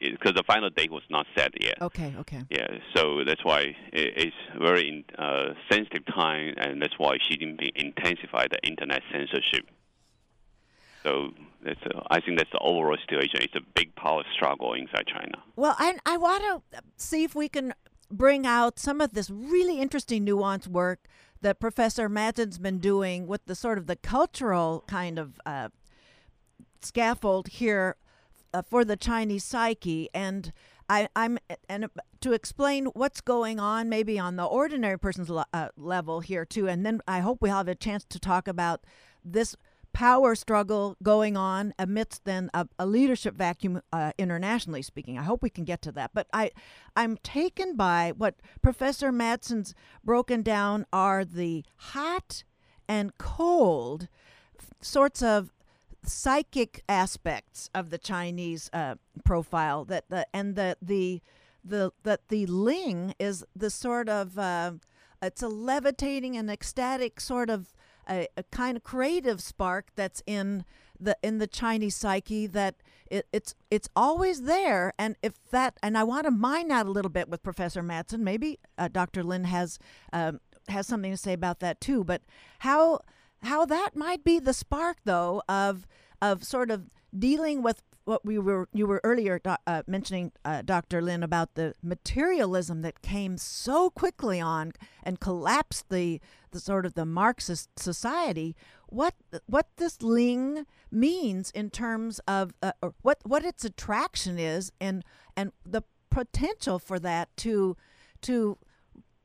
[0.00, 1.80] because the final date was not set yet.
[1.80, 2.42] Okay, okay.
[2.50, 8.48] Yeah, so that's why it's very uh, sensitive time, and that's why Xi Jinping intensified
[8.50, 9.66] the internet censorship.
[11.02, 11.30] So
[11.64, 13.42] that's a, I think that's the overall situation.
[13.42, 15.42] It's a big power struggle inside China.
[15.54, 17.74] Well, I I want to see if we can
[18.10, 21.06] bring out some of this really interesting nuanced work
[21.42, 25.68] that Professor Madsen's been doing with the sort of the cultural kind of uh,
[26.80, 27.96] scaffold here
[28.52, 30.52] uh, for the Chinese psyche and.
[30.88, 31.38] I, am
[31.68, 31.88] and
[32.20, 36.68] to explain what's going on, maybe on the ordinary person's le- uh, level here too,
[36.68, 38.84] and then I hope we have a chance to talk about
[39.24, 39.56] this
[39.96, 45.16] power struggle going on amidst then a, a leadership vacuum uh, internationally speaking.
[45.16, 46.10] I hope we can get to that.
[46.12, 46.50] But I,
[46.94, 49.74] I'm taken by what Professor Madsen's
[50.04, 52.44] broken down are the hot
[52.86, 54.08] and cold
[54.82, 55.50] sorts of
[56.08, 61.20] psychic aspects of the Chinese uh, profile that the and the the
[61.64, 64.72] the that the Ling is the sort of uh,
[65.22, 67.74] it's a levitating and ecstatic sort of
[68.08, 70.64] a, a kind of creative spark that's in
[70.98, 72.76] the in the Chinese psyche that
[73.10, 76.90] it, it's it's always there and if that and I want to mine out a
[76.90, 79.22] little bit with Professor Madsen maybe uh, Dr.
[79.22, 79.78] Lin has
[80.12, 82.22] um, has something to say about that too but
[82.60, 83.00] how
[83.46, 85.86] how that might be the spark though of
[86.20, 91.02] of sort of dealing with what we were you were earlier uh, mentioning uh, Dr.
[91.02, 94.72] Lin about the materialism that came so quickly on
[95.02, 96.20] and collapsed the
[96.52, 98.54] the sort of the Marxist society
[98.88, 99.14] what
[99.46, 102.72] what this Ling means in terms of uh,
[103.02, 105.04] what what its attraction is and
[105.36, 107.76] and the potential for that to
[108.22, 108.56] to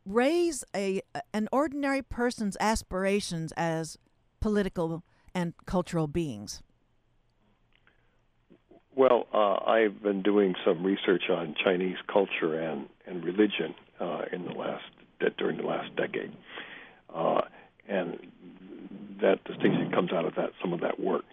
[0.06, 1.02] raise a
[1.34, 3.98] an ordinary person's aspirations as
[4.42, 6.62] political and cultural beings
[8.96, 14.46] well, uh, I've been doing some research on Chinese culture and and religion uh, in
[14.46, 14.84] the last
[15.38, 16.32] during the last decade,
[17.14, 17.42] uh,
[17.88, 18.20] and
[19.22, 21.26] that distinction comes out of that some of that work.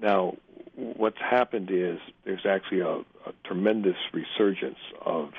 [0.00, 0.36] Now,
[0.76, 5.30] what's happened is there's actually a, a tremendous resurgence of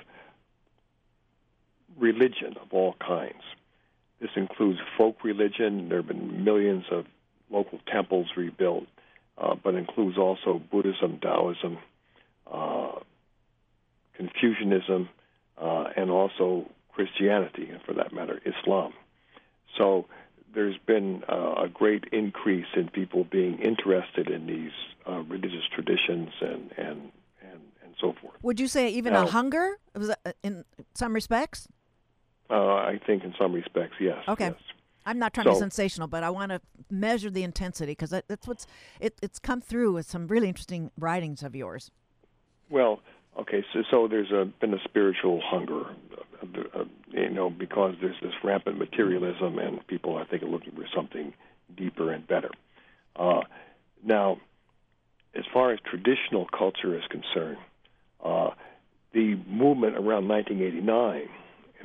[1.98, 3.44] religion of all kinds.
[4.20, 5.90] This includes folk religion.
[5.90, 7.06] There have been millions of
[7.50, 8.88] local temples rebuilt
[9.38, 11.78] uh, but includes also Buddhism, Taoism,
[12.52, 13.00] uh,
[14.16, 15.10] Confucianism,
[15.58, 18.94] uh, and also Christianity, and for that matter, Islam.
[19.78, 20.06] So
[20.54, 24.72] there's been uh, a great increase in people being interested in these
[25.08, 27.12] uh, religious traditions and, and
[27.42, 28.36] and and so forth.
[28.42, 30.64] Would you say even Now- a hunger uh, in
[30.94, 31.68] some respects?
[32.50, 34.18] Uh, I think in some respects, yes.
[34.28, 34.48] Okay.
[34.48, 34.56] yes.
[35.06, 38.48] I'm not trying to be sensational, but I want to measure the intensity because that's
[38.48, 38.66] what's
[39.00, 41.92] it, it's come through with some really interesting writings of yours.
[42.70, 43.02] Well,
[43.40, 45.86] okay, so so there's a, been a spiritual hunger,
[46.42, 50.74] uh, uh, you know, because there's this rampant materialism, and people I think are looking
[50.74, 51.34] for something
[51.78, 52.50] deeper and better.
[53.16, 53.42] Uh,
[54.04, 54.40] now,
[55.36, 57.58] as far as traditional culture is concerned,
[58.24, 58.52] uh,
[59.14, 61.30] the movement around 1989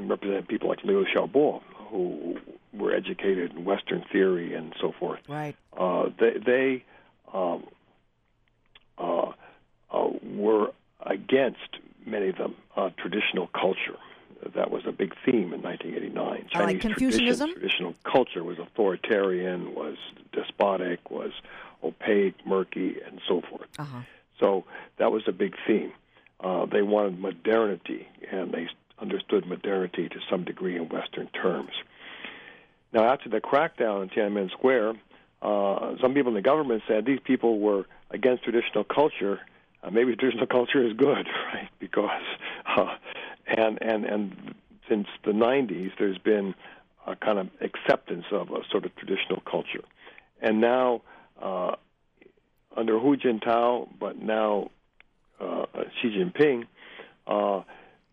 [0.01, 2.37] and represented people like Liu Xiaobo, who
[2.73, 5.57] were educated in Western theory and so forth Right.
[5.77, 6.85] uh, they, they
[7.35, 7.65] um,
[8.99, 9.33] uh,
[9.93, 10.73] uh, were
[11.05, 13.99] against many of them uh, traditional culture.
[14.55, 16.17] That was a big theme in 1989.
[16.17, 17.51] Oh, like Chinese Confucianism?
[17.53, 19.97] tradition, traditional culture was authoritarian, was
[20.33, 21.33] despotic, was
[21.85, 23.69] opaque, murky, and so forth.
[23.79, 24.01] Uh huh.
[24.39, 24.65] So
[24.99, 25.93] that was a big theme.
[26.43, 28.69] Uh, they wanted modernity, and they
[29.01, 31.71] understood modernity to some degree in Western terms.
[32.93, 34.95] Now, after the crackdown in Tiananmen Square,
[35.43, 39.41] uh, some people in the government said these people were against traditional culture.
[39.83, 41.69] Uh, maybe traditional culture is good, right?
[41.79, 42.23] Because
[42.77, 42.95] uh,
[43.47, 44.55] and and and
[44.89, 46.55] since the 90s, there's been
[47.07, 49.85] a kind of acceptance of a sort of traditional culture,
[50.43, 51.03] and now
[51.41, 51.77] uh,
[52.77, 54.71] under Hu Jintao, but now
[55.41, 55.67] uh,
[56.01, 56.67] Xi Jinping,
[57.27, 57.63] uh,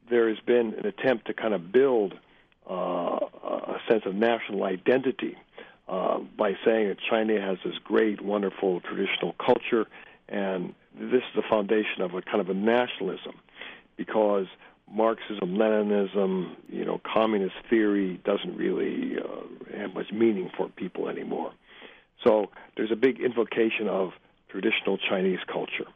[0.10, 2.14] there has been an attempt to kind of build
[2.70, 5.36] uh, a sense of national identity
[5.88, 9.86] uh, by saying that China has this great, wonderful traditional culture,
[10.28, 13.36] and this is the foundation of a kind of a nationalism,
[13.96, 14.48] because
[14.92, 21.52] Marxism, Leninism, you know, communist theory doesn't really uh, have much meaning for people anymore.
[22.26, 24.12] So there's a big invocation of
[24.50, 25.88] traditional Chinese culture.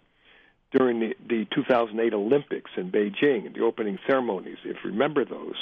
[0.71, 5.55] During the, the 2008 Olympics in Beijing, the opening ceremonies, if you remember those,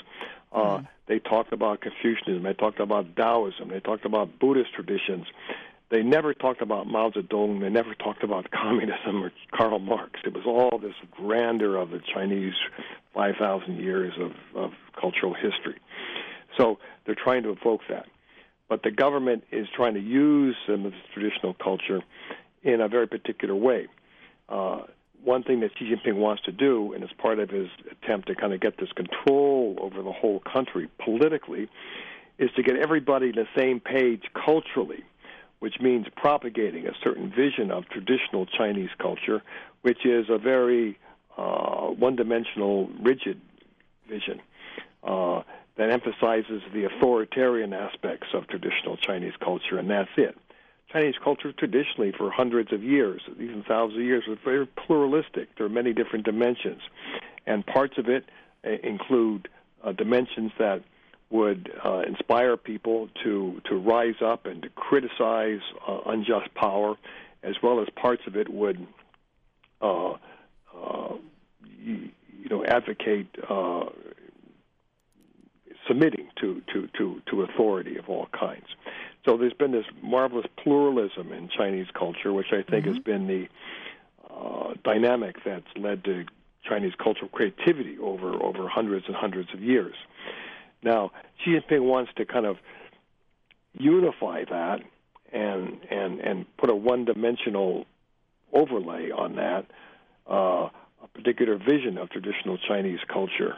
[0.51, 5.25] uh, they talked about Confucianism, they talked about Taoism, they talked about Buddhist traditions.
[5.89, 10.19] They never talked about Mao Zedong, they never talked about communism or Karl Marx.
[10.23, 12.53] It was all this grandeur of the Chinese
[13.13, 15.79] 5,000 years of, of cultural history.
[16.57, 18.05] So they're trying to evoke that.
[18.67, 22.01] But the government is trying to use some of this traditional culture
[22.61, 23.87] in a very particular way.
[24.47, 24.81] Uh,
[25.23, 28.35] one thing that Xi Jinping wants to do, and as part of his attempt to
[28.35, 31.67] kind of get this control over the whole country politically,
[32.37, 35.03] is to get everybody on the same page culturally,
[35.59, 39.41] which means propagating a certain vision of traditional Chinese culture,
[39.81, 40.97] which is a very
[41.37, 43.39] uh, one dimensional, rigid
[44.07, 44.39] vision.
[45.03, 45.41] Uh,
[45.77, 50.37] that emphasizes the authoritarian aspects of traditional Chinese culture, and that's it.
[50.91, 55.55] Chinese culture traditionally for hundreds of years, even thousands of years, was very pluralistic.
[55.55, 56.81] There are many different dimensions,
[57.45, 58.25] and parts of it
[58.65, 59.49] uh, include
[59.83, 60.81] uh, dimensions that
[61.29, 66.95] would uh, inspire people to to rise up and to criticize uh, unjust power,
[67.43, 68.85] as well as parts of it would,
[69.81, 71.13] uh, uh,
[71.79, 72.09] you,
[72.41, 73.85] you know, advocate uh,
[75.87, 78.67] submitting to, to, to, to authority of all kinds.
[79.29, 83.47] So there's been this marvelous pluralism in Chinese culture, which I think has been the
[84.27, 86.25] uh, dynamic that's led to
[86.67, 89.93] Chinese cultural creativity over over hundreds and hundreds of years.
[90.81, 91.11] Now,
[91.45, 92.57] Xi Jinping wants to kind of
[93.73, 94.79] unify that
[95.31, 97.85] and and and put a one-dimensional
[98.51, 99.67] overlay on that,
[100.27, 100.69] uh,
[101.03, 103.55] a particular vision of traditional Chinese culture,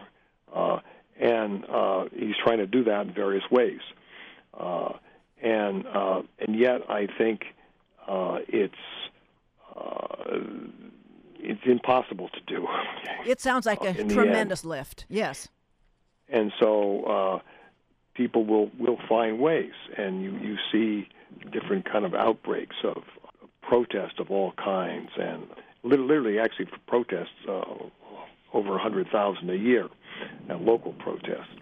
[0.53, 0.79] uh,
[1.17, 3.79] and uh, he's trying to do that in various ways.
[5.43, 7.41] Uh, and uh, and yet, I think
[8.07, 8.73] uh, it's
[9.75, 10.39] uh,
[11.39, 12.67] it's impossible to do.
[13.25, 15.05] It sounds like a In tremendous lift.
[15.07, 15.47] Yes.
[16.27, 17.39] and so uh,
[18.15, 21.07] people will will find ways, and you you see
[21.51, 23.03] different kind of outbreaks of
[23.61, 25.43] protest of all kinds, and
[25.83, 27.61] literally actually for protests uh,
[28.53, 29.87] over a hundred thousand a year,
[30.49, 31.55] and local protests.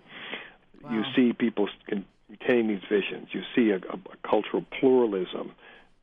[0.90, 3.30] You see people con- containing these visions.
[3.32, 5.52] You see a, a, a cultural pluralism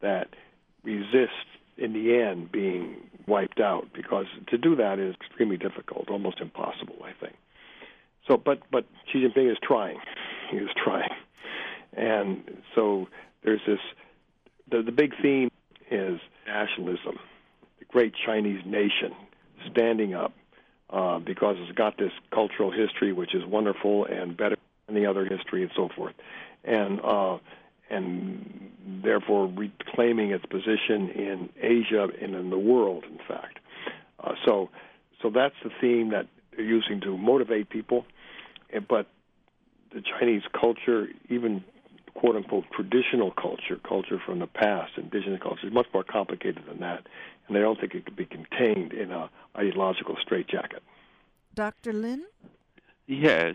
[0.01, 0.29] that
[0.83, 1.47] resists
[1.77, 2.97] in the end being
[3.27, 7.37] wiped out because to do that is extremely difficult, almost impossible, I think.
[8.27, 9.99] So, but but Xi Jinping is trying.
[10.51, 11.11] He is trying,
[11.93, 12.43] and
[12.74, 13.09] so
[13.43, 13.81] there's this.
[14.70, 15.51] The the big theme
[15.91, 17.18] is nationalism,
[17.79, 19.14] the great Chinese nation
[19.70, 20.33] standing up
[20.91, 24.57] uh, because it's got this cultural history which is wonderful and better
[24.87, 26.14] than the other history and so forth,
[26.64, 27.39] and uh,
[27.91, 28.70] and
[29.03, 33.59] therefore reclaiming its position in Asia and in the world, in fact.
[34.20, 34.70] Uh, so,
[35.22, 38.05] so that's the theme that they're using to motivate people.
[38.89, 39.07] But
[39.93, 41.62] the Chinese culture, even
[42.14, 46.80] quote unquote traditional culture, culture from the past, indigenous culture, is much more complicated than
[46.80, 47.07] that.
[47.49, 50.82] And I don't think it could be contained in a ideological straitjacket.
[51.55, 51.93] Dr.
[51.93, 52.24] Lin?
[53.07, 53.55] Yes.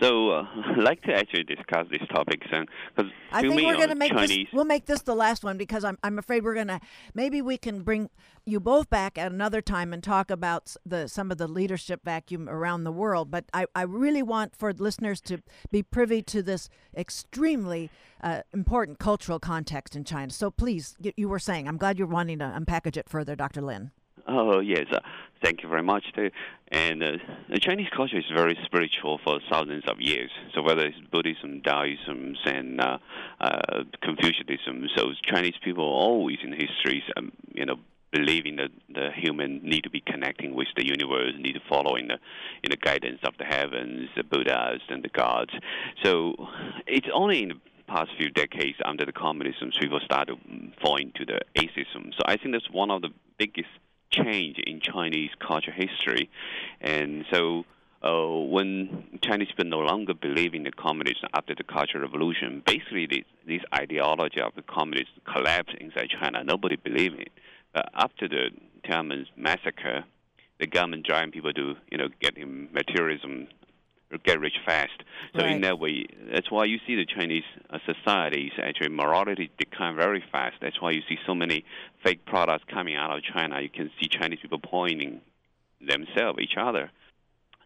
[0.00, 3.88] So uh, I'd like to actually discuss these topics, and because I think we're going
[3.88, 4.28] to make Chinese...
[4.28, 4.46] this.
[4.52, 6.80] We'll make this the last one because I'm I'm afraid we're going to
[7.14, 8.10] maybe we can bring
[8.44, 12.48] you both back at another time and talk about the some of the leadership vacuum
[12.48, 13.30] around the world.
[13.30, 15.38] But I I really want for listeners to
[15.70, 17.90] be privy to this extremely
[18.22, 20.30] uh, important cultural context in China.
[20.30, 21.68] So please, you, you were saying.
[21.68, 23.62] I'm glad you're wanting to unpackage it further, Dr.
[23.62, 23.92] Lin.
[24.28, 25.00] Oh yes, uh,
[25.42, 26.04] thank you very much.
[26.14, 26.30] Too.
[26.68, 27.12] And uh,
[27.48, 30.30] the Chinese culture is very spiritual for thousands of years.
[30.54, 32.98] So whether it's Buddhism, Taoism, and uh,
[33.40, 37.76] uh, Confucianism, so Chinese people always in history, um, you know,
[38.10, 42.08] believing that the human need to be connecting with the universe, need to follow in
[42.08, 42.18] the
[42.64, 45.52] in the guidance of the heavens, the Buddhas and the gods.
[46.02, 46.34] So
[46.86, 50.36] it's only in the past few decades under the communism people started
[50.82, 52.10] falling to the atheism.
[52.16, 53.68] So I think that's one of the biggest
[54.10, 56.30] change in Chinese culture history.
[56.80, 57.64] And so
[58.02, 63.06] uh, when Chinese people no longer believe in the communism after the Cultural Revolution, basically
[63.06, 66.44] this, this ideology of the communists collapsed inside China.
[66.44, 67.30] Nobody believed it.
[67.72, 68.50] But after the
[68.84, 70.04] Tiananmen massacre,
[70.58, 73.48] the government driving people to you know get materialism
[74.24, 75.02] get rich fast.
[75.34, 75.52] So right.
[75.52, 80.22] in that way, that's why you see the Chinese uh, societies actually morality decline very
[80.32, 80.56] fast.
[80.60, 81.64] That's why you see so many
[82.02, 83.60] fake products coming out of China.
[83.60, 85.20] You can see Chinese people pointing
[85.80, 86.90] themselves each other.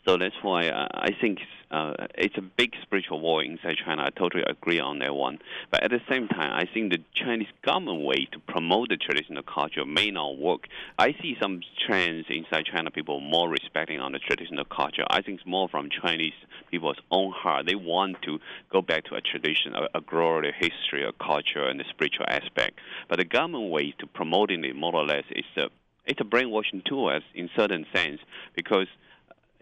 [0.07, 1.41] So that's why I think
[1.71, 4.03] uh, it's a big spiritual war inside China.
[4.03, 5.39] I totally agree on that one.
[5.71, 9.43] But at the same time, I think the Chinese government way to promote the traditional
[9.43, 10.69] culture may not work.
[10.99, 15.05] I see some trends inside China, people more respecting on the traditional culture.
[15.09, 16.33] I think it's more from Chinese
[16.71, 17.67] people's own heart.
[17.67, 18.39] They want to
[18.73, 22.79] go back to a tradition, a, a glory, history, a culture, and the spiritual aspect.
[23.09, 25.69] But the government way to promoting it more or less is a
[26.07, 28.21] it's a brainwashing tool as in certain sense
[28.57, 28.89] because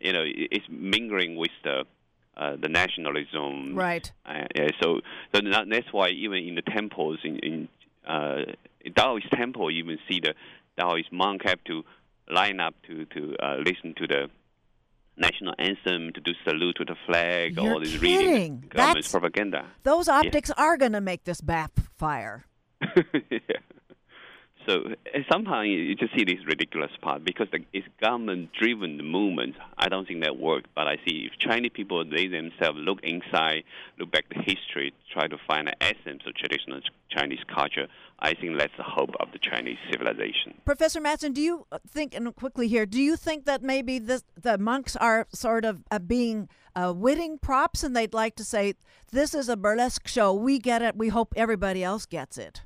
[0.01, 1.85] you know, it's mingling with the
[2.37, 3.75] uh, the nationalism.
[3.75, 4.11] Right.
[4.25, 5.01] Uh, yeah, so
[5.35, 7.69] so that's why even in the temples in, in
[8.07, 8.43] uh,
[8.97, 10.35] Taoist temple, you even see the
[10.79, 11.85] Taoist monk have to
[12.31, 14.31] line up to to uh, listen to the
[15.17, 18.19] national anthem, to do salute to the flag, You're all this kidding.
[18.19, 19.67] reading government's That's, propaganda.
[19.83, 20.65] Those optics yeah.
[20.65, 22.45] are going to make this backfire.
[23.31, 23.39] yeah.
[24.69, 24.83] So
[25.33, 29.57] sometimes you just see this ridiculous part because the, it's government-driven movement.
[29.79, 30.69] I don't think that works.
[30.75, 33.65] But I see if Chinese people they themselves look inside,
[33.99, 37.87] look back to history, try to find the essence of traditional Chinese culture.
[38.19, 40.61] I think that's the hope of the Chinese civilization.
[40.67, 44.59] Professor Madsen, do you think, and quickly here, do you think that maybe this, the
[44.59, 48.75] monks are sort of uh, being uh, witting props, and they'd like to say,
[49.13, 50.35] "This is a burlesque show.
[50.35, 50.97] We get it.
[50.97, 52.63] We hope everybody else gets it."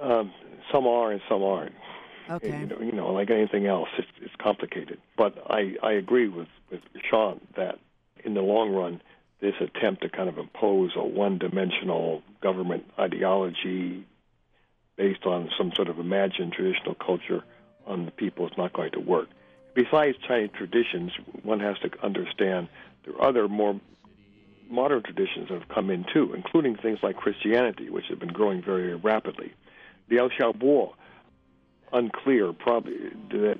[0.00, 0.32] Um,
[0.72, 1.74] some are and some aren't.
[2.28, 2.58] Okay.
[2.60, 4.98] You know, you know, like anything else, it's, it's complicated.
[5.16, 7.78] But I, I agree with, with Sean that
[8.24, 9.00] in the long run,
[9.40, 14.04] this attempt to kind of impose a one-dimensional government ideology
[14.96, 17.44] based on some sort of imagined traditional culture
[17.86, 19.28] on the people is not going to work.
[19.74, 22.68] Besides Chinese traditions, one has to understand
[23.04, 23.78] there are other more
[24.68, 28.62] modern traditions that have come in too, including things like Christianity, which have been growing
[28.62, 29.52] very rapidly
[30.08, 30.92] the Liu Xiaobo,
[31.92, 32.52] unclear.
[32.52, 32.96] Probably
[33.30, 33.58] that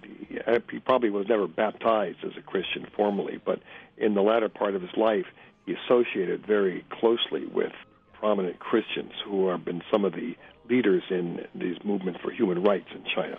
[0.70, 3.60] he probably was never baptized as a Christian formally, but
[3.96, 5.26] in the latter part of his life,
[5.64, 7.72] he associated very closely with
[8.12, 10.36] prominent Christians who have been some of the
[10.68, 13.38] leaders in these movements for human rights in China.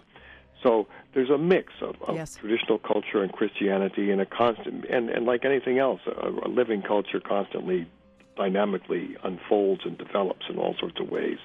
[0.63, 2.35] So there's a mix of, of yes.
[2.35, 6.81] traditional culture and Christianity, and a constant, and, and like anything else, a, a living
[6.81, 7.87] culture constantly,
[8.35, 11.37] dynamically unfolds and develops in all sorts of ways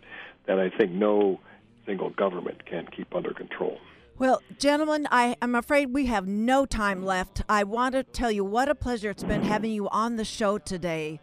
[0.47, 1.41] that I think no
[1.87, 3.79] single government can keep under control.
[4.19, 7.43] Well, gentlemen, I am afraid we have no time left.
[7.49, 10.59] I want to tell you what a pleasure it's been having you on the show
[10.59, 11.21] today.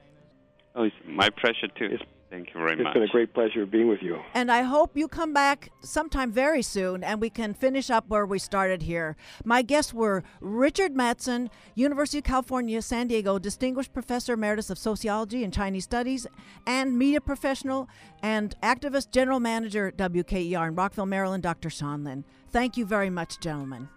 [0.76, 1.90] Oh, it's my pleasure too.
[1.92, 2.90] It's, Thank you very it's much.
[2.90, 4.20] It's been a great pleasure being with you.
[4.36, 8.26] And I hope you come back sometime very soon and we can finish up where
[8.26, 9.16] we started here.
[9.44, 15.44] My guests were Richard Madsen, University of California, San Diego, Distinguished Professor Emeritus of Sociology
[15.44, 16.28] and Chinese Studies,
[16.68, 17.90] and media professional
[18.22, 21.72] and activist general manager WQER in Rockville, Maryland, Dr.
[21.72, 22.26] Sean Lin.
[22.52, 23.90] Thank you very much, gentlemen.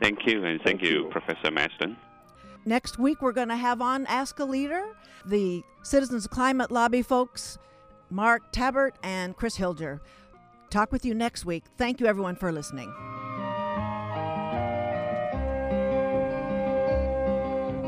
[0.00, 1.10] Thank you, and thank, Thank you, you.
[1.10, 1.96] Professor Madsen.
[2.66, 4.94] Next week, we're going to have on Ask a Leader,
[5.24, 7.58] the Citizens Climate Lobby folks,
[8.10, 10.00] Mark Tabert and Chris Hilger.
[10.68, 11.64] Talk with you next week.
[11.78, 12.92] Thank you, everyone, for listening.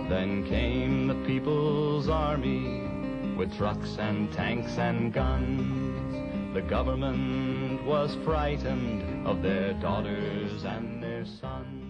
[0.08, 2.82] Then came the People's Army
[3.36, 6.54] with trucks and tanks and guns.
[6.54, 11.81] The government was frightened of their daughters and their sons.